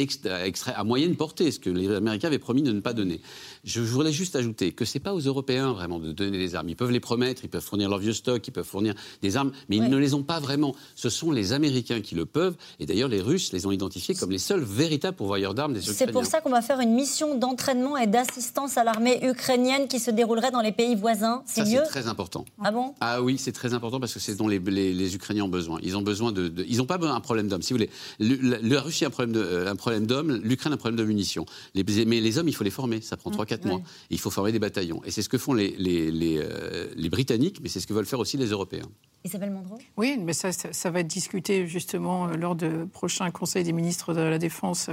[0.66, 3.20] à moyenne portée, ce que les Américains avaient promis de ne pas donner.
[3.64, 6.68] Je voudrais juste ajouter que c'est pas aux Européens vraiment de donner des armes.
[6.68, 9.50] Ils peuvent les promettre, ils peuvent fournir leur vieux stock, ils peuvent fournir des armes,
[9.68, 10.76] mais ils ne les ont pas vraiment.
[10.94, 14.30] Ce sont les Américains qui le peuvent, et d'ailleurs les Russes les ont identifiés comme
[14.30, 15.98] les seuls véritables pourvoyeurs d'armes des Ukrainiens.
[15.98, 19.98] C'est pour ça qu'on va faire une mission d'entraînement et d'assistance à l'armée ukrainienne qui
[19.98, 21.42] se déroulerait dans les pays voisins.
[21.46, 21.80] C'est mieux.
[21.84, 22.43] C'est très important.
[22.62, 22.94] Ah bon?
[23.00, 25.78] Ah oui, c'est très important parce que c'est dont les, les, Ukrainiens ont besoin.
[25.82, 27.62] Ils ont besoin de, ils n'ont pas un problème d'hommes.
[27.62, 30.78] Si vous voulez, la, Russie a un problème euh, un problème d'hommes, l'Ukraine a un
[30.78, 31.46] problème de munitions.
[31.74, 33.00] Les, mais les hommes, il faut les former.
[33.00, 33.80] Ça prend 3-4 mois.
[34.10, 35.02] Il faut former des bataillons.
[35.04, 38.06] Et c'est ce que font les, les, euh, les, Britanniques, mais c'est ce que veulent
[38.06, 38.88] faire aussi les Européens.
[39.24, 43.64] Isabelle Mandreau Oui, mais ça, ça, va être discuté justement euh, lors du prochain Conseil
[43.64, 44.90] des ministres de la Défense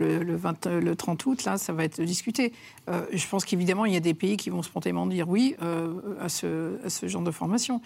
[0.00, 2.52] euh, le, 20, le 30 août, là, ça va être discuté.
[3.12, 5.56] je pense qu'évidemment, il y a des pays qui vont spontanément dire oui
[6.20, 7.80] à, ce, à, ce, genre de formation,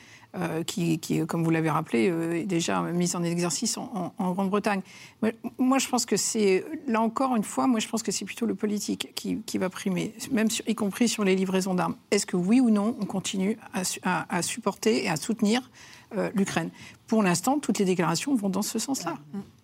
[0.66, 4.82] qui, qui, comme vous l'avez rappelé, est déjà mise en exercice en, en Grande-Bretagne.
[5.58, 8.46] Moi, je pense que c'est, là encore une fois, moi, je pense que c'est plutôt
[8.46, 11.96] le politique qui, qui va primer, même y compris sur les livraisons d'armes.
[12.10, 15.70] Est-ce que oui ou non, on continue à, à, supporter et à soutenir
[16.34, 16.70] l'Ukraine?
[17.06, 19.18] Pour l'instant, toutes les déclarations vont dans ce sens-là.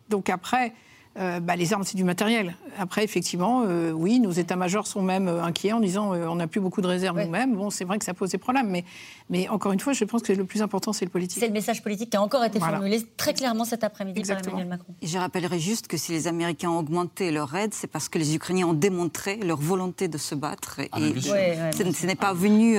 [0.08, 0.74] Donc après,
[1.18, 2.54] euh, bah, les armes, c'est du matériel.
[2.78, 6.60] Après, effectivement, euh, oui, nos états-majors sont même euh, inquiets en disant on n'a plus
[6.60, 7.56] beaucoup de réserves nous-mêmes.
[7.56, 8.84] Bon, c'est vrai que ça pose des problèmes, mais,
[9.28, 11.40] mais encore une fois, je pense que le plus important, c'est le politique.
[11.40, 14.68] C'est le message politique qui a encore été formulé très clairement cet après-midi par Emmanuel
[14.68, 14.94] Macron.
[15.02, 18.18] Et je rappellerai juste que si les Américains ont augmenté leur aide, c'est parce que
[18.18, 20.80] les Ukrainiens ont démontré leur volonté de se battre.
[20.92, 22.78] Ah, et ce, n'est pas venu.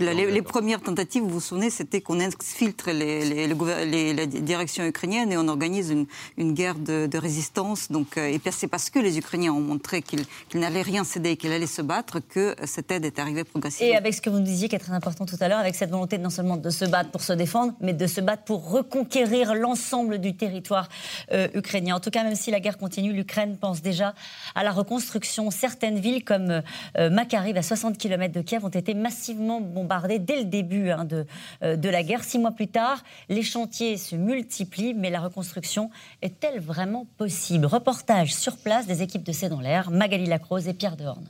[0.00, 5.48] les, premières tentatives, vous vous souvenez, c'était qu'on infiltre les, les, directions ukrainiennes et on
[5.48, 7.90] organise une, une guerre de de, résistance.
[7.90, 10.24] Donc, euh, et c'est parce que les Ukrainiens ont montré qu'ils
[10.54, 13.92] n'allaient rien céder, qu'ils allaient se battre, que cette aide est arrivée progressivement.
[13.92, 15.74] Et avec ce que vous nous disiez, qui est très important tout à l'heure, avec
[15.74, 18.70] cette volonté non seulement de se battre pour se défendre, mais de se battre pour
[18.70, 20.88] reconquérir l'ensemble du territoire
[21.32, 21.96] euh, ukrainien.
[21.96, 24.14] En tout cas, même si la guerre continue, l'Ukraine pense déjà
[24.54, 25.50] à la reconstruction.
[25.50, 26.62] Certaines villes comme
[26.98, 31.04] euh, Makariv, à 60 km de Kiev, ont été massivement bombardées dès le début hein,
[31.04, 31.26] de,
[31.62, 32.24] de la guerre.
[32.24, 35.90] Six mois plus tard, les chantiers se multiplient, mais la reconstruction
[36.22, 36.85] est-elle vraiment
[37.18, 37.66] possible.
[37.66, 41.28] Reportage sur place des équipes de C'est dans l'air, Magali Lacrose et Pierre Dehorne.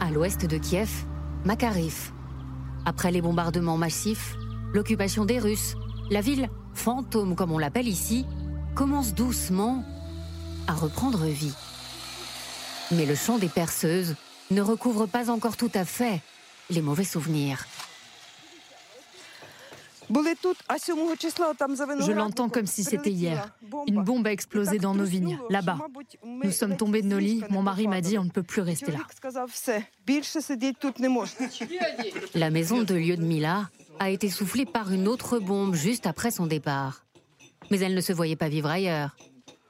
[0.00, 0.90] À l'ouest de Kiev,
[1.44, 2.12] Makariv.
[2.84, 4.36] Après les bombardements massifs,
[4.72, 5.74] l'occupation des Russes,
[6.10, 8.26] la ville, fantôme comme on l'appelle ici,
[8.74, 9.82] commence doucement
[10.68, 11.54] à reprendre vie.
[12.92, 14.14] Mais le chant des perceuses
[14.50, 16.20] ne recouvre pas encore tout à fait
[16.70, 17.64] les mauvais souvenirs.
[22.00, 23.52] Je l'entends comme si c'était hier.
[23.86, 25.78] Une bombe a explosé dans nos vignes, là-bas.
[26.24, 27.42] Nous sommes tombés de nos lits.
[27.50, 28.98] Mon mari m'a dit on ne peut plus rester là.
[32.34, 37.04] La maison de Lyudmila a été soufflée par une autre bombe juste après son départ.
[37.70, 39.16] Mais elle ne se voyait pas vivre ailleurs.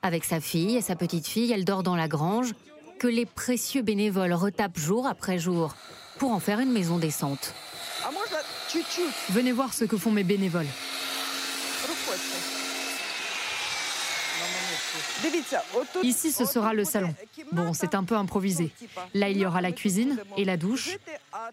[0.03, 2.53] Avec sa fille et sa petite fille, elle dort dans la grange
[2.99, 5.75] que les précieux bénévoles retapent jour après jour
[6.19, 7.55] pour en faire une maison décente.
[9.31, 10.67] Venez voir ce que font mes bénévoles.
[16.03, 17.15] Ici, ce sera le salon.
[17.53, 18.71] Bon, c'est un peu improvisé.
[19.15, 20.99] Là, il y aura la cuisine et la douche.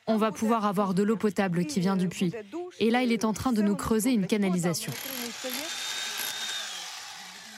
[0.08, 2.34] On va pouvoir avoir de l'eau potable qui vient du puits.
[2.80, 4.92] Et là, il est en train de nous creuser une canalisation.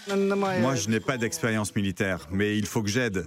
[0.08, 3.26] Moi, je n'ai pas d'expérience militaire, mais il faut que j'aide.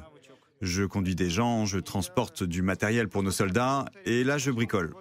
[0.61, 4.93] Je conduis des gens, je transporte du matériel pour nos soldats, et là, je bricole.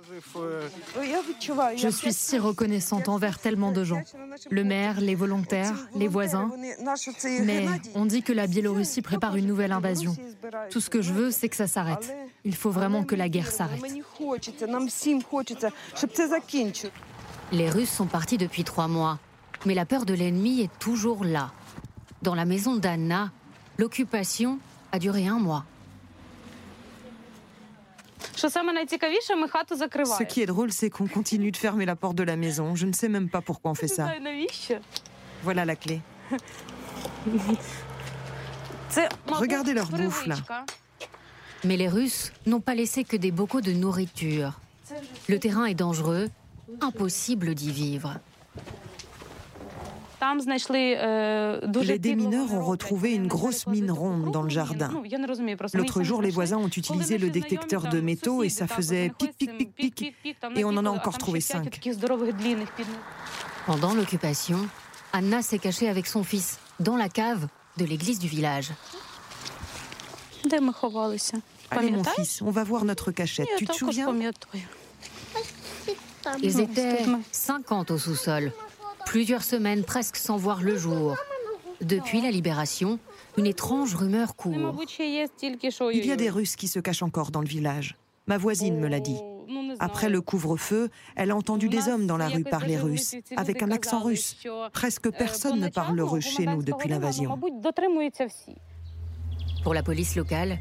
[1.76, 4.04] Je suis si reconnaissante envers tellement de gens.
[4.52, 6.52] Le maire, les volontaires, les voisins.
[7.44, 10.16] Mais on dit que la Biélorussie prépare une nouvelle invasion.
[10.70, 12.16] Tout ce que je veux, c'est que ça s'arrête.
[12.44, 13.82] Il faut vraiment que la guerre s'arrête.
[17.52, 19.20] Les Russes sont partis depuis trois mois,
[19.66, 21.52] mais la peur de l'ennemi est toujours là.
[22.22, 23.32] Dans la maison d'Anna,
[23.78, 24.60] l'occupation
[24.92, 25.66] a duré un mois.
[28.36, 32.76] Ce qui est drôle, c'est qu'on continue de fermer la porte de la maison.
[32.76, 34.12] Je ne sais même pas pourquoi on fait ça.
[35.44, 36.02] Voilà la clé.
[39.28, 40.36] Regardez leur bouffe là.
[41.64, 44.60] Mais les Russes n'ont pas laissé que des bocaux de nourriture.
[45.28, 46.30] Le terrain est dangereux,
[46.82, 48.20] impossible d'y vivre.
[51.84, 54.90] Les démineurs ont retrouvé une grosse mine ronde dans le jardin.
[55.74, 59.58] L'autre jour, les voisins ont utilisé le détecteur de métaux et ça faisait pic, pic,
[59.58, 60.14] pic, pic.
[60.56, 61.80] Et on en a encore trouvé cinq.
[63.66, 64.68] Pendant l'occupation,
[65.14, 67.48] Anna s'est cachée avec son fils dans la cave
[67.78, 68.72] de l'église du village.
[71.70, 73.48] Allez, mon fils, on va voir notre cachette.
[73.58, 74.14] Tu te souviens?
[76.42, 78.52] Ils étaient 50 au sous-sol.
[79.08, 81.16] Plusieurs semaines presque sans voir le jour.
[81.82, 83.00] Depuis la libération,
[83.38, 84.84] une étrange rumeur court.
[85.00, 87.96] Il y a des Russes qui se cachent encore dans le village.
[88.28, 89.18] Ma voisine me l'a dit.
[89.80, 93.72] Après le couvre-feu, elle a entendu des hommes dans la rue parler russe, avec un
[93.72, 94.36] accent russe.
[94.74, 97.40] Presque personne ne parle russe chez nous depuis l'invasion.
[99.64, 100.60] Pour la police locale,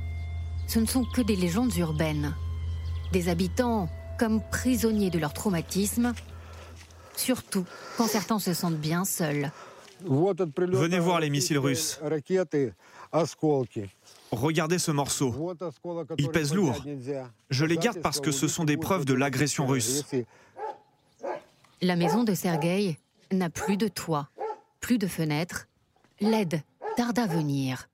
[0.69, 2.35] ce ne sont que des légendes urbaines.
[3.13, 3.89] Des habitants
[4.19, 6.15] comme prisonniers de leur traumatisme
[7.17, 7.65] surtout
[7.97, 9.51] quand certains se sentent bien seuls.
[10.05, 12.01] Venez voir les missiles russes.
[14.31, 15.57] Regardez ce morceau.
[16.19, 16.85] Il pèse lourd.
[17.51, 20.05] Je les garde parce que ce sont des preuves de l'agression russe.
[21.83, 22.97] La maison de Sergueï
[23.33, 24.29] n'a plus de toit,
[24.81, 25.67] plus de fenêtres.
[26.21, 26.63] L'aide
[26.97, 27.89] tarde à venir.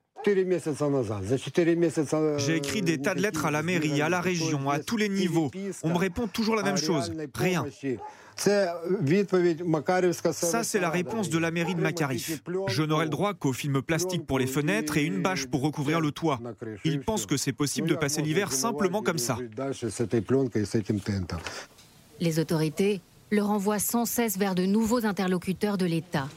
[2.36, 5.08] J'ai écrit des tas de lettres à la mairie, à la région, à tous les
[5.08, 5.50] niveaux.
[5.82, 7.12] On me répond toujours la même chose.
[7.34, 7.66] Rien.
[8.36, 12.42] Ça, c'est la réponse de la mairie de Makarif.
[12.68, 16.00] Je n'aurai le droit qu'au film plastique pour les fenêtres et une bâche pour recouvrir
[16.00, 16.40] le toit.
[16.84, 19.38] Ils pensent que c'est possible de passer l'hiver simplement comme ça.
[22.20, 26.28] Les autorités le renvoient sans cesse vers de nouveaux interlocuteurs de l'État.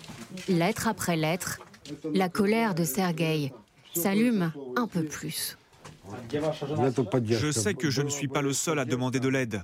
[0.47, 1.59] Lettre après lettre,
[2.13, 3.51] la colère de Sergueï
[3.93, 5.57] s'allume un peu plus.
[7.29, 9.63] Je sais que je ne suis pas le seul à demander de l'aide,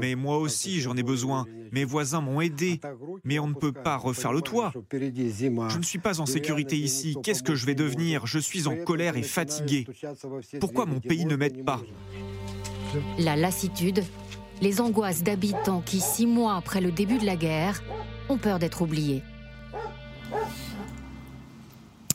[0.00, 1.46] mais moi aussi j'en ai besoin.
[1.72, 2.80] Mes voisins m'ont aidé,
[3.24, 4.72] mais on ne peut pas refaire le toit.
[4.92, 7.16] Je ne suis pas en sécurité ici.
[7.22, 8.26] Qu'est-ce que je vais devenir?
[8.26, 9.86] Je suis en colère et fatigué.
[10.60, 11.80] Pourquoi mon pays ne m'aide pas?
[13.18, 14.04] La lassitude,
[14.62, 17.82] les angoisses d'habitants qui, six mois après le début de la guerre,
[18.28, 19.22] ont peur d'être oubliés.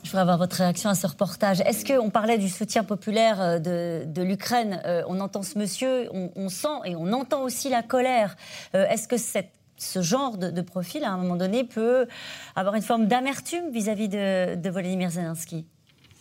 [0.04, 1.60] Je voudrais avoir votre réaction à ce reportage.
[1.62, 3.60] Est-ce qu'on parlait du soutien populaire euh,
[4.06, 8.38] de, l'Ukraine euh, On entend ce monsieur, on, sent et on entend aussi la colère.
[8.76, 12.08] Euh, est-ce que ce genre de, profil, à un moment donné, peut
[12.56, 15.68] avoir une forme d'amertume vis-à-vis de, de Volodymyr Zelensky?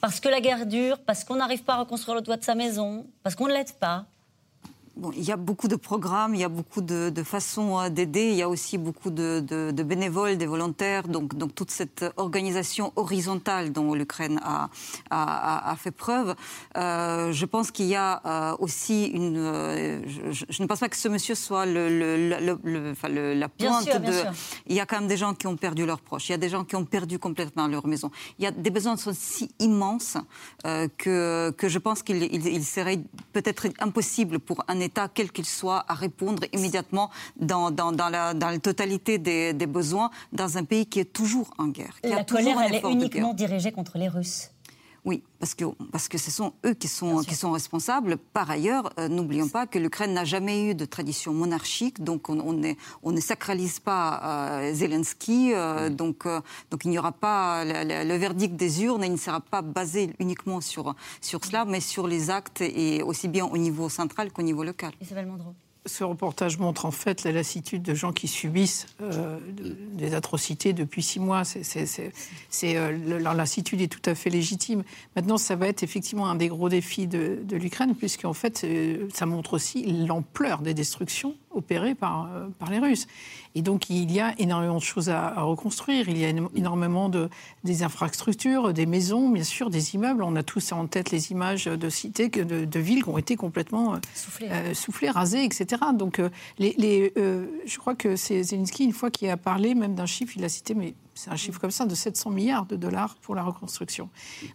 [0.01, 2.55] Parce que la guerre dure, parce qu'on n'arrive pas à reconstruire le toit de sa
[2.55, 4.07] maison, parce qu'on ne l'aide pas
[5.15, 8.37] il y a beaucoup de programmes, il y a beaucoup de, façons euh, d'aider, il
[8.37, 13.95] y a aussi beaucoup de, bénévoles, des volontaires, donc, donc toute cette organisation horizontale dont
[13.95, 14.71] l'Ukraine a,
[15.11, 16.35] a, fait preuve.
[16.77, 19.37] Euh, je pense qu'il y a euh, aussi une...
[20.07, 24.13] je, ne pense pas que ce monsieur soit le, le, la pointe de...
[24.67, 26.39] Il y a quand même des gens qui ont perdu leurs proches, il y a
[26.39, 28.11] des gens qui ont perdu complètement leur maison.
[28.39, 30.17] Il y a des besoins qui sont si immenses
[30.65, 33.01] que, que je pense qu'il il serait
[33.33, 38.35] peut-être impossible pour un État, quel qu'il soit, à répondre immédiatement dans, dans, dans, la,
[38.35, 41.95] dans la, totalité des, des, besoins dans un pays qui est toujours en guerre.
[42.03, 44.51] la colère, elle est uniquement dirigée contre les Russes
[45.05, 48.17] Oui, parce que, parce que ce sont eux qui sont, qui sont responsables.
[48.17, 52.39] Par ailleurs, euh, n'oublions pas que l'Ukraine n'a jamais eu de tradition monarchique, donc on,
[52.41, 54.21] on, on ne sacralise pas
[54.61, 56.27] euh, Zelensky, euh, donc,
[56.71, 60.61] donc il n'y aura pas le, verdict des urnes, il ne sera pas basé uniquement
[60.61, 64.65] sur, sur cela, mais sur les actes, et aussi bien au niveau central qu'au niveau
[64.65, 64.93] local.
[65.01, 65.55] Isabelle Mandreau
[65.87, 69.39] ce reportage montre en fait la lassitude de gens qui subissent euh,
[69.93, 71.43] des atrocités depuis six mois.
[71.45, 74.83] C'est, euh, leur lassitude est tout à fait légitime.
[75.17, 79.09] Maintenant, ça va être effectivement un des gros défis de, de l'Ukraine, puisqu'en fait, euh,
[79.13, 83.07] ça montre aussi l'ampleur des destructions opérées par, par les Russes.
[83.55, 86.09] Et donc, il y a énormément de choses à, reconstruire.
[86.09, 87.29] Il y a énormément de,
[87.65, 90.23] des infrastructures, des maisons, bien sûr, des immeubles.
[90.23, 93.37] On a tous en tête les images de cités, de, de villes qui ont été
[93.37, 93.99] complètement
[94.75, 95.83] soufflées, rasées, etc.
[95.95, 99.95] Donc, euh, les, euh, je crois que c'est Zelensky, une fois qu'il a parlé, même
[99.95, 102.77] d'un chiffre, il a cité, mais c'est un chiffre comme ça, de 700 milliards de
[102.77, 104.09] dollars pour la reconstruction.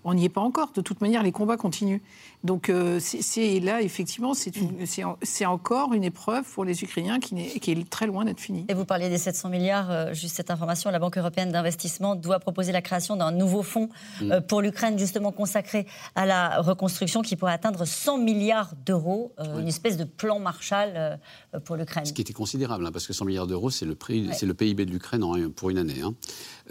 [0.06, 0.72] On n'y est pas encore.
[0.72, 2.00] De toute manière, les combats continuent.
[2.46, 7.72] Donc euh, c'est là, effectivement, c'est encore une épreuve pour les Ukrainiens qui, est, qui
[7.72, 8.66] est très loin d'être finie.
[8.70, 12.40] Et vous parliez des 700 milliards, euh, juste cette information, la Banque européenne d'investissement doit
[12.40, 13.90] proposer la création d'un nouveau fonds
[14.22, 14.32] mm.
[14.32, 19.68] euh, pour l'Ukraine, justement consacré à la reconstruction, qui pourrait atteindre 100 milliards d'euros, une
[19.68, 21.20] espèce de plan Marshall
[21.66, 22.06] pour l'Ukraine.
[22.06, 25.24] Ce qui était considérable, hein, parce que 100 milliards d'euros, c'est le, PIB de l'Ukraine
[25.56, 26.02] pour une année.
[26.04, 26.14] Hein.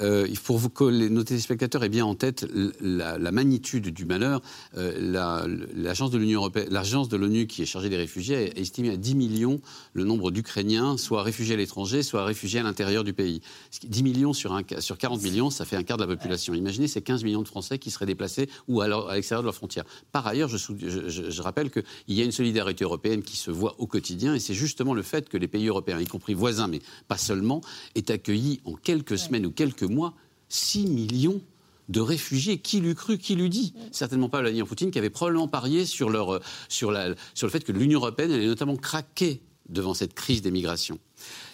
[0.00, 2.46] Euh, pour que les, nos téléspectateurs aient bien en tête
[2.80, 4.40] la, magnitude du malheur,
[4.76, 8.90] euh, l'agence de l'Union européenne, l'agence de l'ONU qui est chargée des réfugiés a estimé
[8.90, 9.60] à 10 millions
[9.92, 13.40] le nombre d'Ukrainiens, soit réfugiés à l'étranger, soit réfugiés à l'intérieur du pays.
[13.82, 16.54] 10 millions sur, un, sur 40 millions, ça fait un quart de la population.
[16.54, 19.84] Imaginez ces 15 millions de Français qui seraient déplacés ou à l'extérieur de leurs frontières.
[20.12, 23.74] Par ailleurs, je, je, je rappelle qu'il y a une solidarité européenne qui se voit
[23.78, 26.80] au quotidien et c'est justement le fait que les pays européens, y compris voisins, mais
[27.08, 27.60] pas seulement,
[27.94, 30.14] aient accueilli en quelques semaines ou quelques mois
[30.48, 31.40] 6 millions
[31.88, 32.58] de réfugiés.
[32.58, 33.74] Qui l'eût cru, qui l'eût dit?
[33.90, 37.64] Certainement pas Vladimir Poutine, qui avait probablement parié sur, leur, sur, la, sur le fait
[37.64, 40.98] que l'Union européenne allait notamment craquer devant cette crise des migrations.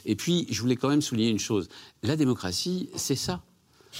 [0.09, 1.69] Et puis, je voulais quand même souligner une chose.
[2.03, 3.43] La démocratie, c'est ça.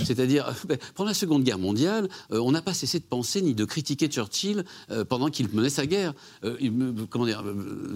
[0.05, 0.55] C'est-à-dire,
[0.95, 4.09] pendant la Seconde Guerre mondiale, euh, on n'a pas cessé de penser ni de critiquer
[4.09, 6.15] Churchill euh, pendant qu'il menait sa guerre.
[6.45, 6.57] Euh,
[7.11, 7.45] comment dire,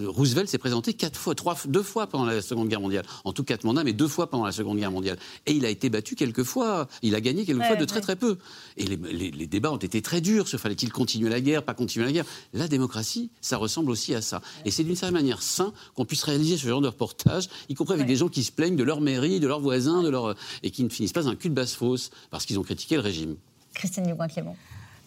[0.07, 3.05] Roosevelt s'est présenté quatre fois, trois, deux fois pendant la Seconde Guerre mondiale.
[3.23, 5.17] En tout quatre mandats, mais deux fois pendant la Seconde Guerre mondiale.
[5.45, 6.87] Et il a été battu quelques fois.
[7.01, 8.37] Il a gagné quelques fois de très très peu.
[8.77, 12.11] Et les, débats ont été très durs sur fallait-il continuer la guerre, pas continuer la
[12.11, 12.25] guerre.
[12.53, 14.41] La démocratie, ça ressemble aussi à ça.
[14.65, 17.93] Et c'est d'une certaine manière sain qu'on puisse réaliser ce genre de reportage, y compris
[17.93, 20.71] avec des gens qui se plaignent de leur mairie, de leurs voisins, de leur et
[20.71, 21.53] qui ne finissent pas un cul de
[22.29, 23.35] parce qu'ils ont critiqué le régime.
[23.73, 24.55] Christine Dubois-Clément.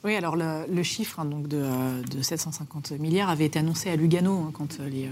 [0.04, 4.50] Oui, alors le, chiffre hein, donc de, 750 milliards avait été annoncé à Lugano hein,
[4.52, 5.10] quand euh, les, euh,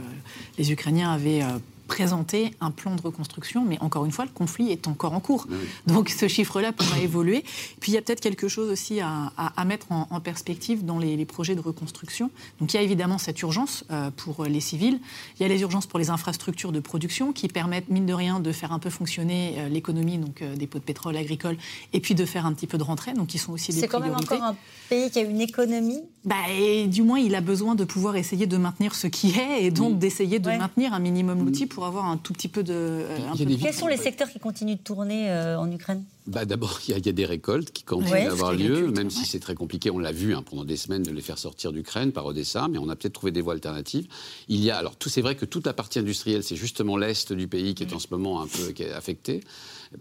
[0.57, 4.70] les, Ukrainiens avaient euh, présenter un plan de reconstruction, mais encore une fois, le conflit
[4.70, 5.47] est encore en cours.
[5.87, 7.45] Donc ce chiffre-là pourra évoluer.
[7.80, 11.55] Puis il y a peut-être quelque chose aussi à, mettre en, perspective dans les, projets
[11.55, 12.30] de reconstruction.
[12.61, 15.01] Donc il y a évidemment cette urgence euh, pour les civils,
[15.39, 18.41] il y a les urgences pour les infrastructures de production qui permettent, mine de rien,
[18.41, 21.57] de faire un peu fonctionner euh, l'économie, donc euh, des pots de pétrole agricoles,
[21.93, 23.89] et puis de faire un petit peu de rentrée, donc qui sont aussi des C'est
[23.89, 24.57] quand même encore un
[24.89, 26.03] pays qui a une économie.
[26.24, 29.64] Bah, et, Du moins, il a besoin de pouvoir essayer de maintenir ce qui est,
[29.64, 32.72] et donc d'essayer de maintenir un minimum l'outil pour avoir un tout petit peu de.
[32.72, 36.05] Euh, Quels sont les secteurs qui continuent de tourner euh, en Ukraine?
[36.27, 39.41] Bah, D'abord, il y, a des récoltes qui continuent à avoir lieu, même si c'est
[39.41, 39.91] très compliqué.
[39.91, 42.79] On l'a vu hein, pendant des semaines de les faire sortir d'Ukraine par Odessa, mais
[42.79, 44.07] on a peut-être trouvé des voies alternatives.
[44.49, 47.33] Il y a, alors, tout c'est vrai que toute la partie industrielle, c'est justement l'est
[47.33, 49.43] du pays qui est en ce moment un peu affecté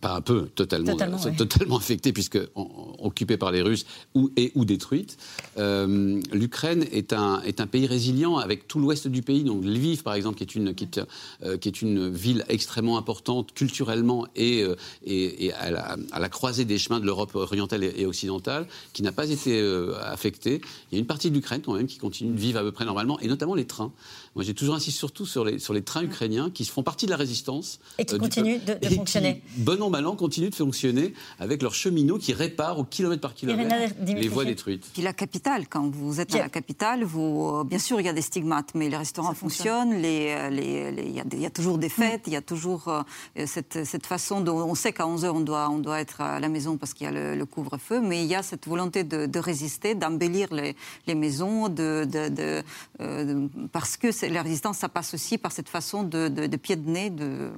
[0.02, 0.96] pas un peu, totalement,
[1.38, 5.18] totalement, affectée, puisque occupée par les Russes ou, et ou détruite.
[5.58, 10.04] Euh, L'Ukraine est un, est un pays résilient avec tout l'ouest du pays, donc Lviv
[10.04, 11.02] par exemple, qui est une, qui est,
[11.44, 14.76] euh, qui est une ville extrêmement importante culturellement et, euh,
[15.06, 19.04] et, et à, la, à, la, croisée des chemins de l'Europe orientale et, occidentale, qui
[19.04, 19.62] n'a pas été
[20.02, 20.62] affectée.
[20.92, 22.72] Il y a une partie de l'Ukraine quand même qui continue de vivre à peu
[22.72, 23.92] près normalement, et notamment les trains.
[24.36, 27.12] Moi, j'ai toujours insisté surtout sur les, sur les trains ukrainiens qui font partie de
[27.12, 27.80] la résistance.
[28.00, 29.44] Et qui continuent de, de fonctionner.
[29.56, 33.22] Qui, bon an, mal an, continuent de fonctionner avec leurs cheminots qui réparent au kilomètre
[33.22, 34.90] par kilomètre les voies détruites.
[34.94, 38.10] Puis la capitale, quand vous êtes à la capitale, vous, euh, bien sûr, il y
[38.10, 42.24] a des stigmates, mais les restaurants fonctionnent, les, les, il, y a, toujours des fêtes,
[42.28, 43.04] il y a toujours euh,
[43.46, 46.50] cette, cette, façon dont on sait qu'à 11h, on doit, on doit être à la
[46.50, 49.96] maison parce qu'il y a le, couvre-feu, mais il y a cette volonté de, résister,
[49.96, 50.76] d'embellir les,
[51.08, 52.64] les, maisons, de, de
[53.02, 57.10] euh, parce que la résistance, ça passe aussi par cette façon de, pied de nez
[57.10, 57.52] de, euh,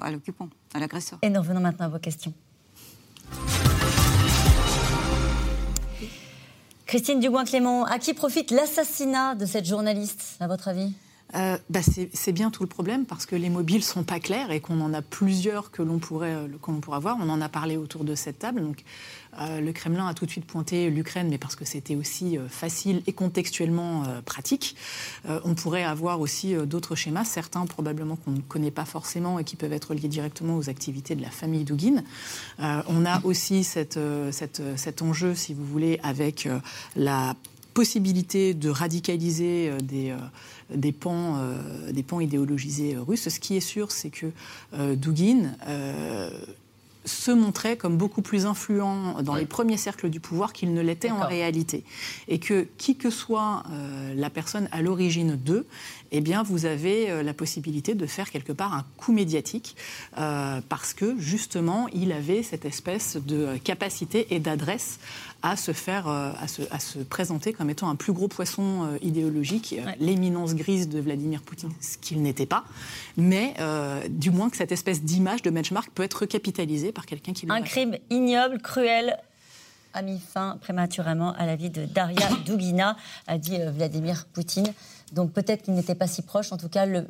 [0.00, 1.18] à l'occupant, à l'agresseur.
[1.22, 2.32] Et nous revenons maintenant à vos questions.
[6.86, 10.92] Christine Dubois-Clément, à qui profite l'assassinat de cette journaliste, à votre avis?
[11.36, 11.80] Euh, bah,
[12.12, 14.94] c'est bien tout le problème parce que les mobiles sont pas clairs et qu'on en
[14.94, 16.48] a plusieurs que l'on pourrait, euh,
[16.80, 17.18] pourrait avoir.
[17.20, 18.62] On en a parlé autour de cette table.
[18.62, 18.84] Donc,
[19.40, 23.02] euh, le Kremlin a tout de suite pointé l'Ukraine, mais parce que c'était aussi facile
[23.06, 24.76] et contextuellement pratique.
[25.44, 29.56] on pourrait avoir aussi d'autres schémas, certains probablement qu'on ne connaît pas forcément et qui
[29.56, 32.02] peuvent être liés directement aux activités de la famille Dugin.
[32.58, 33.98] on a aussi cet
[35.02, 36.48] enjeu, si vous voulez, avec
[36.94, 37.34] la
[37.74, 40.14] possibilité de radicaliser des,
[40.74, 43.28] des, pans, euh, des pans idéologisés russes.
[43.28, 44.26] Ce qui est sûr, c'est que
[44.94, 45.52] Dugin
[47.04, 51.12] se montrait comme beaucoup plus influent dans les premiers cercles du pouvoir qu'il ne l'était
[51.12, 51.84] en réalité.
[52.26, 53.62] Et que qui que soit
[54.16, 55.66] la personne à l'origine d'eux,
[56.16, 59.76] eh bien, vous avez euh, la possibilité de faire quelque part un coup médiatique
[60.18, 64.98] euh, parce que justement, il avait cette espèce de capacité et d'adresse
[65.42, 68.96] à se faire, euh, à, se, à, se, présenter comme étant un plus gros poisson
[69.02, 72.64] idéologique, l'éminence grise de Vladimir Poutine, ce qu'il n'était pas,
[73.16, 73.54] mais
[74.08, 77.46] du moins que cette espèce d'image de benchmark peut être capitalisée par quelqu'un qui.
[77.48, 79.16] Un crime ignoble, cruel,
[79.92, 82.96] a mis fin prématurément à la vie de Daria Dugina,
[83.26, 84.72] a dit Vladimir Poutine.
[85.12, 86.52] Donc peut-être qu'il n'était pas si proche.
[86.52, 87.06] En tout cas, le,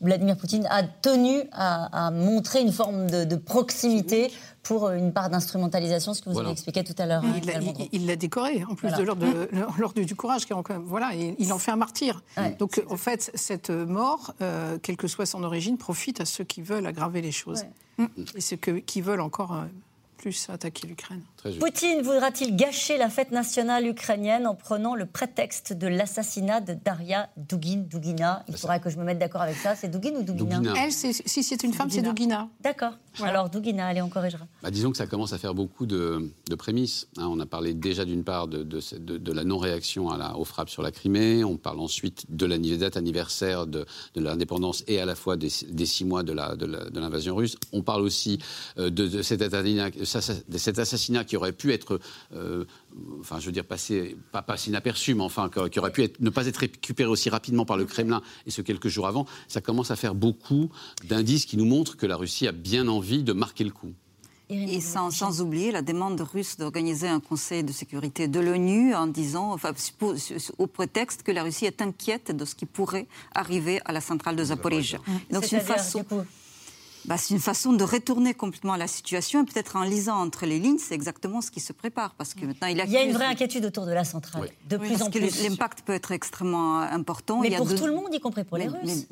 [0.00, 4.30] Vladimir Poutine a tenu à, montrer une forme de, proximité
[4.62, 7.22] pour une part d'instrumentalisation, ce que vous avez expliqué tout à l'heure.
[7.92, 10.42] Il l'a décoré, en plus de l'ordre du courage.
[10.84, 12.22] Voilà, il, en fait un martyr.
[12.58, 16.62] Donc en fait, cette mort, euh, quelle que soit son origine, profite à ceux qui
[16.62, 17.64] veulent aggraver les choses.
[18.36, 19.54] Et ceux qui veulent encore...
[19.54, 19.64] Euh,
[20.18, 21.22] plus attaquer l'Ukraine.
[21.60, 27.28] Poutine voudra-t-il gâcher la fête nationale ukrainienne en prenant le prétexte de l'assassinat de Daria
[27.36, 29.76] Dugin, Dugina Il faudra que je me mette d'accord avec ça.
[29.76, 32.48] C'est Dugin ou Dugina, Elle, si c'est une femme, c'est Dugina.
[32.60, 32.94] D'accord.
[33.22, 34.46] Alors Dugina, allez, on corrigera.
[34.62, 37.06] Bah, disons que ça commence à faire beaucoup de, prémices.
[37.18, 37.26] Hein.
[37.28, 41.44] on a parlé déjà d'une part de, de, la non-réaction aux frappes sur la Crimée.
[41.44, 43.86] On parle ensuite de la date anniversaire de,
[44.16, 47.56] l'indépendance et à la fois des, six mois de l'invasion russe.
[47.72, 48.38] On parle aussi
[48.78, 52.00] euh, de, cet assassinat cet assassinat qui aurait pu être,
[52.34, 52.64] euh,
[53.20, 56.30] enfin, je veux dire, passé, pas passé inaperçu, mais enfin, qui aurait pu être, ne
[56.30, 59.90] pas être récupéré aussi rapidement par le Kremlin, et ce quelques jours avant, ça commence
[59.90, 60.70] à faire beaucoup
[61.04, 63.92] d'indices qui nous montrent que la Russie a bien envie de marquer le coup.
[64.50, 69.06] Et sans, sans, oublier la demande russe d'organiser un conseil de sécurité de l'ONU en
[69.06, 69.72] disant, enfin,
[70.56, 74.36] au prétexte que la Russie est inquiète de ce qui pourrait arriver à la centrale
[74.36, 75.00] de Zaporizhia.
[75.30, 76.02] Donc c'est une façon.
[77.08, 79.42] Bah, c'est une façon de retourner complètement la situation.
[79.42, 82.14] Et peut-être en lisant entre les lignes, c'est exactement ce qui se prépare.
[82.14, 84.76] Parce que maintenant, il, il y a une vraie inquiétude autour de la centrale, de
[84.76, 85.42] plus en plus.
[85.42, 87.40] L'impact peut être extrêmement important.
[87.40, 89.06] Mais pour tout le monde, y compris pour les Russes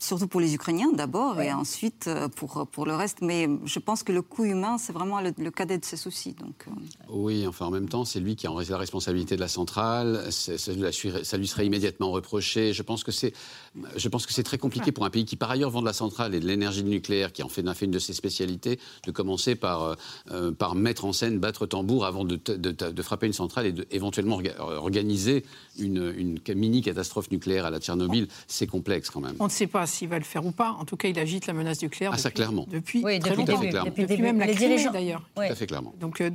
[0.00, 3.18] surtout pour les Ukrainiens d'abord, et ensuite euh, pour, pour le reste.
[3.20, 6.32] Mais je pense que le coût humain, c'est vraiment le, cadet de ses soucis.
[6.32, 6.70] Donc, euh.
[7.10, 10.56] Oui, enfin en même temps, c'est lui qui a la responsabilité de la centrale, ça,
[10.58, 12.72] ça, lui serait immédiatement reproché.
[12.72, 15.92] Je pense que c'est très compliqué pour un pays qui par ailleurs vend de la
[15.92, 19.54] centrale et de l'énergie nucléaire, qui en fait, fait une de ses spécialités, de commencer
[19.54, 19.96] par,
[20.30, 23.74] euh, par mettre en scène, battre tambour avant de, de, de frapper une centrale et
[23.90, 25.44] éventuellement organiser
[25.78, 28.28] une, une mini-catastrophe nucléaire à la Tchernobyl.
[28.46, 29.36] C'est complexe quand même.
[29.40, 30.70] On ne sait pas s'il va le faire ou pas.
[30.72, 32.12] En tout cas, il agite la menace nucléaire.
[32.14, 32.66] Ah, ça, clairement.
[32.68, 33.84] Depuis oui, très depuis, longtemps.
[33.84, 35.28] Depuis, depuis même la Crimée, d'ailleurs.
[35.34, 35.94] Tout à fait clairement.
[36.00, 36.30] Donc, euh,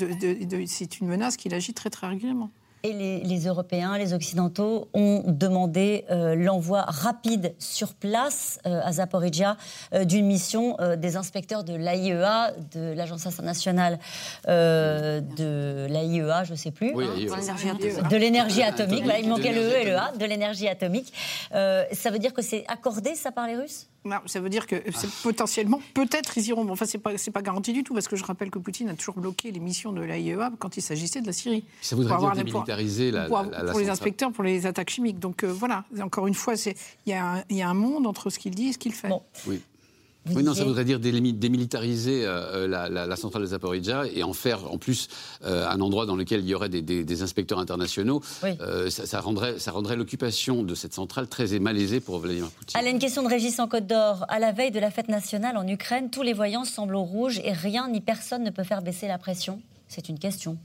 [0.68, 2.52] c'est une menace qu'il agite très, très régulièrement
[2.86, 9.58] et les, Européens, les Occidentaux ont demandé euh, l'envoi rapide sur place euh, à Zaporizhia
[9.94, 14.00] euh, d'une mission des inspecteurs de l'AIEA, de l'Agence internationale
[14.48, 19.06] de l'AIEA, je ne sais plus, oui, hein, de l'énergie atomique.
[19.06, 21.12] Là, il manquait le E et le A, de l'énergie atomique.
[21.52, 23.88] ça veut dire que c'est accordé, ça, par les Russes?
[24.26, 24.76] Ça veut dire que
[25.24, 26.70] potentiellement, peut-être ils iront.
[26.70, 29.16] Enfin, c'est pas, pas garanti du tout, parce que je rappelle que Poutine a toujours
[29.16, 31.66] bloqué les missions de l'AIEA quand il s'agissait de la Syrie.
[31.82, 35.20] Ça voudrait dire démilitariser la, pour, pour les inspecteurs, pour les attaques chimiques.
[35.20, 36.74] Donc euh, voilà, encore une fois, il
[37.08, 39.10] y, y, a un monde entre ce qu'il dit et ce qu'il fait.
[39.48, 39.62] Oui
[40.34, 44.72] oui, non, ça voudrait dire démilitariser euh, la, la, centrale de Zaporizhia et en faire
[44.72, 45.08] en plus
[45.44, 48.22] euh, un endroit dans lequel il y aurait des, des, inspecteurs internationaux.
[48.44, 52.80] Euh, ça, ça, rendrait, ça rendrait l'occupation de cette centrale très malaisée pour Vladimir Poutine.
[52.80, 54.26] Allez, une question de Régis en Côte d'Or.
[54.30, 57.40] À la veille de la fête nationale en Ukraine, tous les voyants semblent au rouge
[57.44, 60.58] et rien ni personne ne peut faire baisser la pression C'est une question.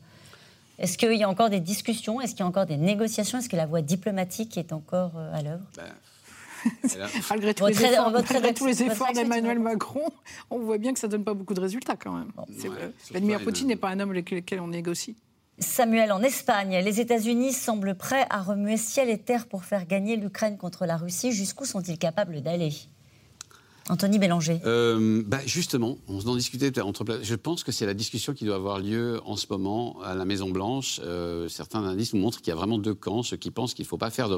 [0.79, 2.23] Est-ce qu'il y a encore des discussions?
[2.23, 3.39] Est-ce qu'il y a encore des négociations?
[3.39, 5.65] Est-ce que la voie diplomatique est encore à l'œuvre?
[5.77, 5.85] Ben,
[7.31, 8.13] malgré tous les efforts,
[8.55, 10.09] tous les efforts d'Emmanuel Macron,
[10.51, 12.33] on voit bien que ça ne donne pas beaucoup de résultats quand même.
[13.11, 15.17] Vladimir Poutine n'est pas un homme avec lequel on négocie.
[15.59, 20.17] Samuel, en Espagne, les États-Unis semblent prêts à remuer ciel et terre pour faire gagner
[20.17, 21.33] l'Ukraine contre la Russie.
[21.33, 22.73] Jusqu'où sont-ils capables d'aller?
[23.89, 24.61] Anthony Bélanger.
[24.65, 27.05] Euh, bah justement, on en discutait entre.
[27.23, 30.25] Je pense que c'est la discussion qui doit avoir lieu en ce moment à la
[30.25, 31.01] Maison Blanche.
[31.05, 33.89] Euh, certains indices montrent qu'il y a vraiment deux camps ceux qui pensent qu'il ne
[33.89, 34.29] faut pas faire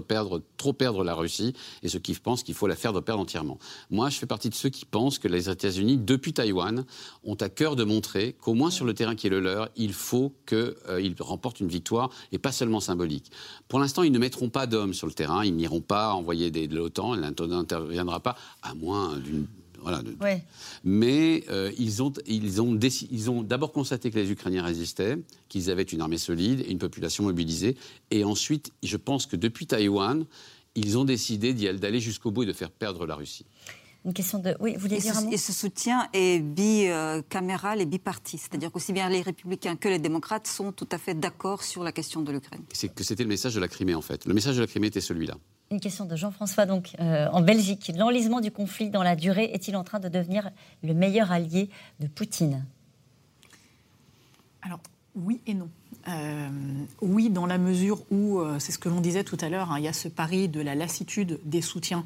[0.56, 3.58] trop perdre la Russie et ceux qui pensent qu'il faut la faire perdre entièrement.
[3.90, 6.84] Moi, je fais partie de ceux qui pensent que les États-Unis, depuis Taïwan,
[7.24, 9.92] ont à cœur de montrer qu'au moins sur le terrain qui est le leur, il
[9.92, 13.30] faut qu'ils euh, remportent une victoire et pas seulement symbolique.
[13.68, 16.68] Pour l'instant, ils ne mettront pas d'hommes sur le terrain, ils n'iront pas envoyer des,
[16.68, 19.41] de l'OTAN, elle n'interviendra pas, à moins d'une
[19.82, 20.02] voilà.
[20.84, 25.18] Mais euh, ils ont, ils ont, ils ont d'abord constaté que les Ukrainiens résistaient,
[25.48, 27.76] qu'ils avaient une armée solide et une population mobilisée.
[28.10, 30.24] Et ensuite, je pense que depuis Taïwan,
[30.74, 33.44] ils ont décidé d'aller jusqu'au bout et de faire perdre la Russie.
[34.04, 34.56] Une question de.
[34.58, 35.32] Oui, vous voulez dire ce, un mot?
[35.32, 38.36] Et ce soutien est bicaméral et biparti.
[38.36, 41.92] C'est-à-dire qu'aussi bien les républicains que les démocrates sont tout à fait d'accord sur la
[41.92, 42.64] question de l'Ukraine.
[42.72, 44.24] C'est que c'était le message de la Crimée, en fait.
[44.26, 45.36] Le message de la Crimée était celui-là.
[45.72, 47.90] Une question de Jean-François, donc, euh, en Belgique.
[47.96, 50.50] L'enlisement du conflit dans la durée est-il en train de devenir
[50.82, 52.66] le meilleur allié de Poutine?
[54.60, 54.80] Alors,
[55.14, 55.70] oui et non.
[56.08, 56.48] Euh,
[57.00, 59.78] oui, dans la mesure où, euh, c'est ce que l'on disait tout à l'heure, hein,
[59.78, 62.04] il y a ce pari de la lassitude des soutiens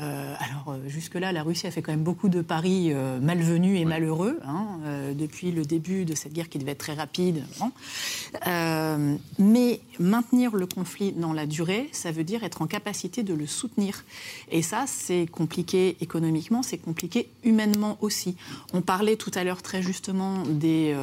[0.00, 2.92] euh, alors jusque-là, la Russie a fait quand même beaucoup de paris
[3.22, 4.80] malvenus et malheureux hein,
[5.16, 7.44] depuis le début de cette guerre qui devait être très rapide.
[9.38, 13.46] mais maintenir le conflit dans la durée, ça veut dire être en capacité de le
[13.46, 14.04] soutenir.
[14.50, 18.34] Et ça, c'est compliqué économiquement, c'est compliqué humainement aussi.
[18.72, 20.96] On parlait tout à l'heure très justement des,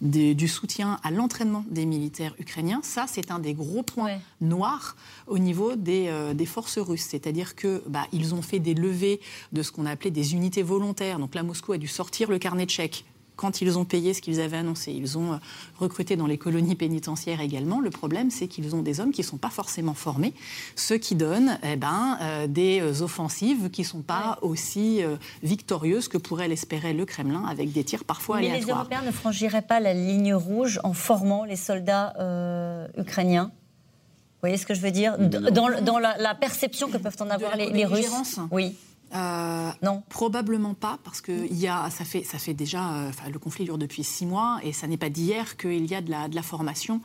[0.00, 2.80] du soutien à l'entraînement des militaires ukrainiens.
[2.82, 4.96] Ça, c'est un des gros points noirs
[5.26, 7.06] au niveau des, des forces russes.
[7.08, 9.20] C'est-à-dire que bah, ils ont fait des levées
[9.52, 11.18] de ce qu'on appelait des unités volontaires.
[11.18, 13.04] Donc là, Moscou a dû sortir le carnet de chèques
[13.36, 14.92] quand ils ont payé ce qu'ils avaient annoncé.
[14.92, 15.36] Ils ont euh,
[15.78, 17.80] recruté dans les colonies pénitentiaires également.
[17.80, 20.34] Le problème, c'est qu'ils ont des hommes qui ne sont pas forcément formés,
[20.76, 25.00] ce qui donne eh ben, euh, des euh, offensives qui ne sont pas aussi
[25.42, 28.66] victorieuses que pourrait l'espérer le Kremlin avec des tirs parfois Mais aléatoires.
[28.66, 32.14] les Européens ne franchiraient pas la ligne rouge en formant les soldats
[32.96, 33.50] ukrainiens
[34.42, 35.16] vous voyez ce que je veux dire?
[35.18, 38.76] Dans, dans la, perception que peuvent en avoir les, les Russes Oui.
[39.14, 43.10] Euh, non, probablement pas, parce que il y a, ça fait, ça fait déjà, euh,
[43.30, 46.10] le conflit dure depuis six mois, et ça n'est pas d'hier qu'il y a de
[46.10, 47.00] la, de la formation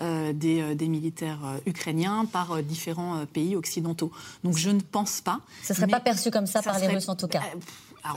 [0.00, 4.10] euh, des, des, militaires ukrainiens par différents pays occidentaux.
[4.42, 5.40] Donc je ne pense pas.
[5.62, 7.42] Ce ne serait pas perçu comme ça, par les Russes en tout cas.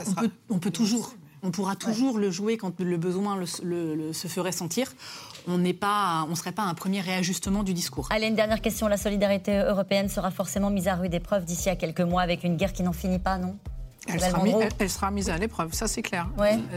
[0.06, 1.14] on, peut, on peut toujours.
[1.42, 4.90] On pourra toujours le jouer quand le besoin le, se ferait sentir.
[5.46, 8.08] On n'est pas, on serait pas un premier réajustement du discours.
[8.10, 8.88] Allez, une dernière question.
[8.88, 12.56] La solidarité européenne sera forcément mise à rude épreuve d'ici à quelques mois avec une
[12.56, 13.56] guerre qui n'en finit pas, non?
[14.06, 16.28] Elle sera, mise à l'épreuve, ça c'est clair.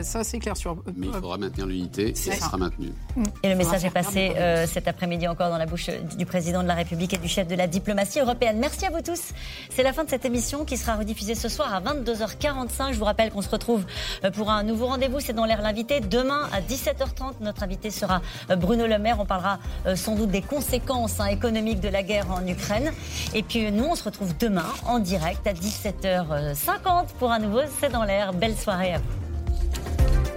[0.02, 0.78] Ça c'est clair sur.
[0.96, 2.94] Mais il faudra maintenir l'unité et elle sera maintenue.
[3.16, 3.24] Mm.
[3.44, 6.68] Et le message est passé euh, cet après-midi encore dans la bouche du président de
[6.68, 8.58] la République et du chef de la diplomatie européenne.
[8.60, 9.34] Merci à vous tous.
[9.70, 12.94] C'est la fin de cette émission qui sera rediffusée ce soir à 22h45.
[12.94, 13.86] Je vous rappelle qu'on se retrouve
[14.24, 15.20] euh, pour un nouveau rendez-vous.
[15.20, 16.00] C'est dans l'air l'invité.
[16.00, 19.18] Demain à 17h30, notre invité sera euh, Bruno Le Maire.
[19.20, 19.60] On parlera
[19.96, 22.92] sans doute des conséquences hein, économiques de la guerre en Ukraine.
[23.34, 27.92] Et puis nous, on se retrouve demain en direct à 17h50 pour un nouveau C'est
[27.92, 28.34] dans l'air.
[28.34, 30.37] Belle soirée à vous.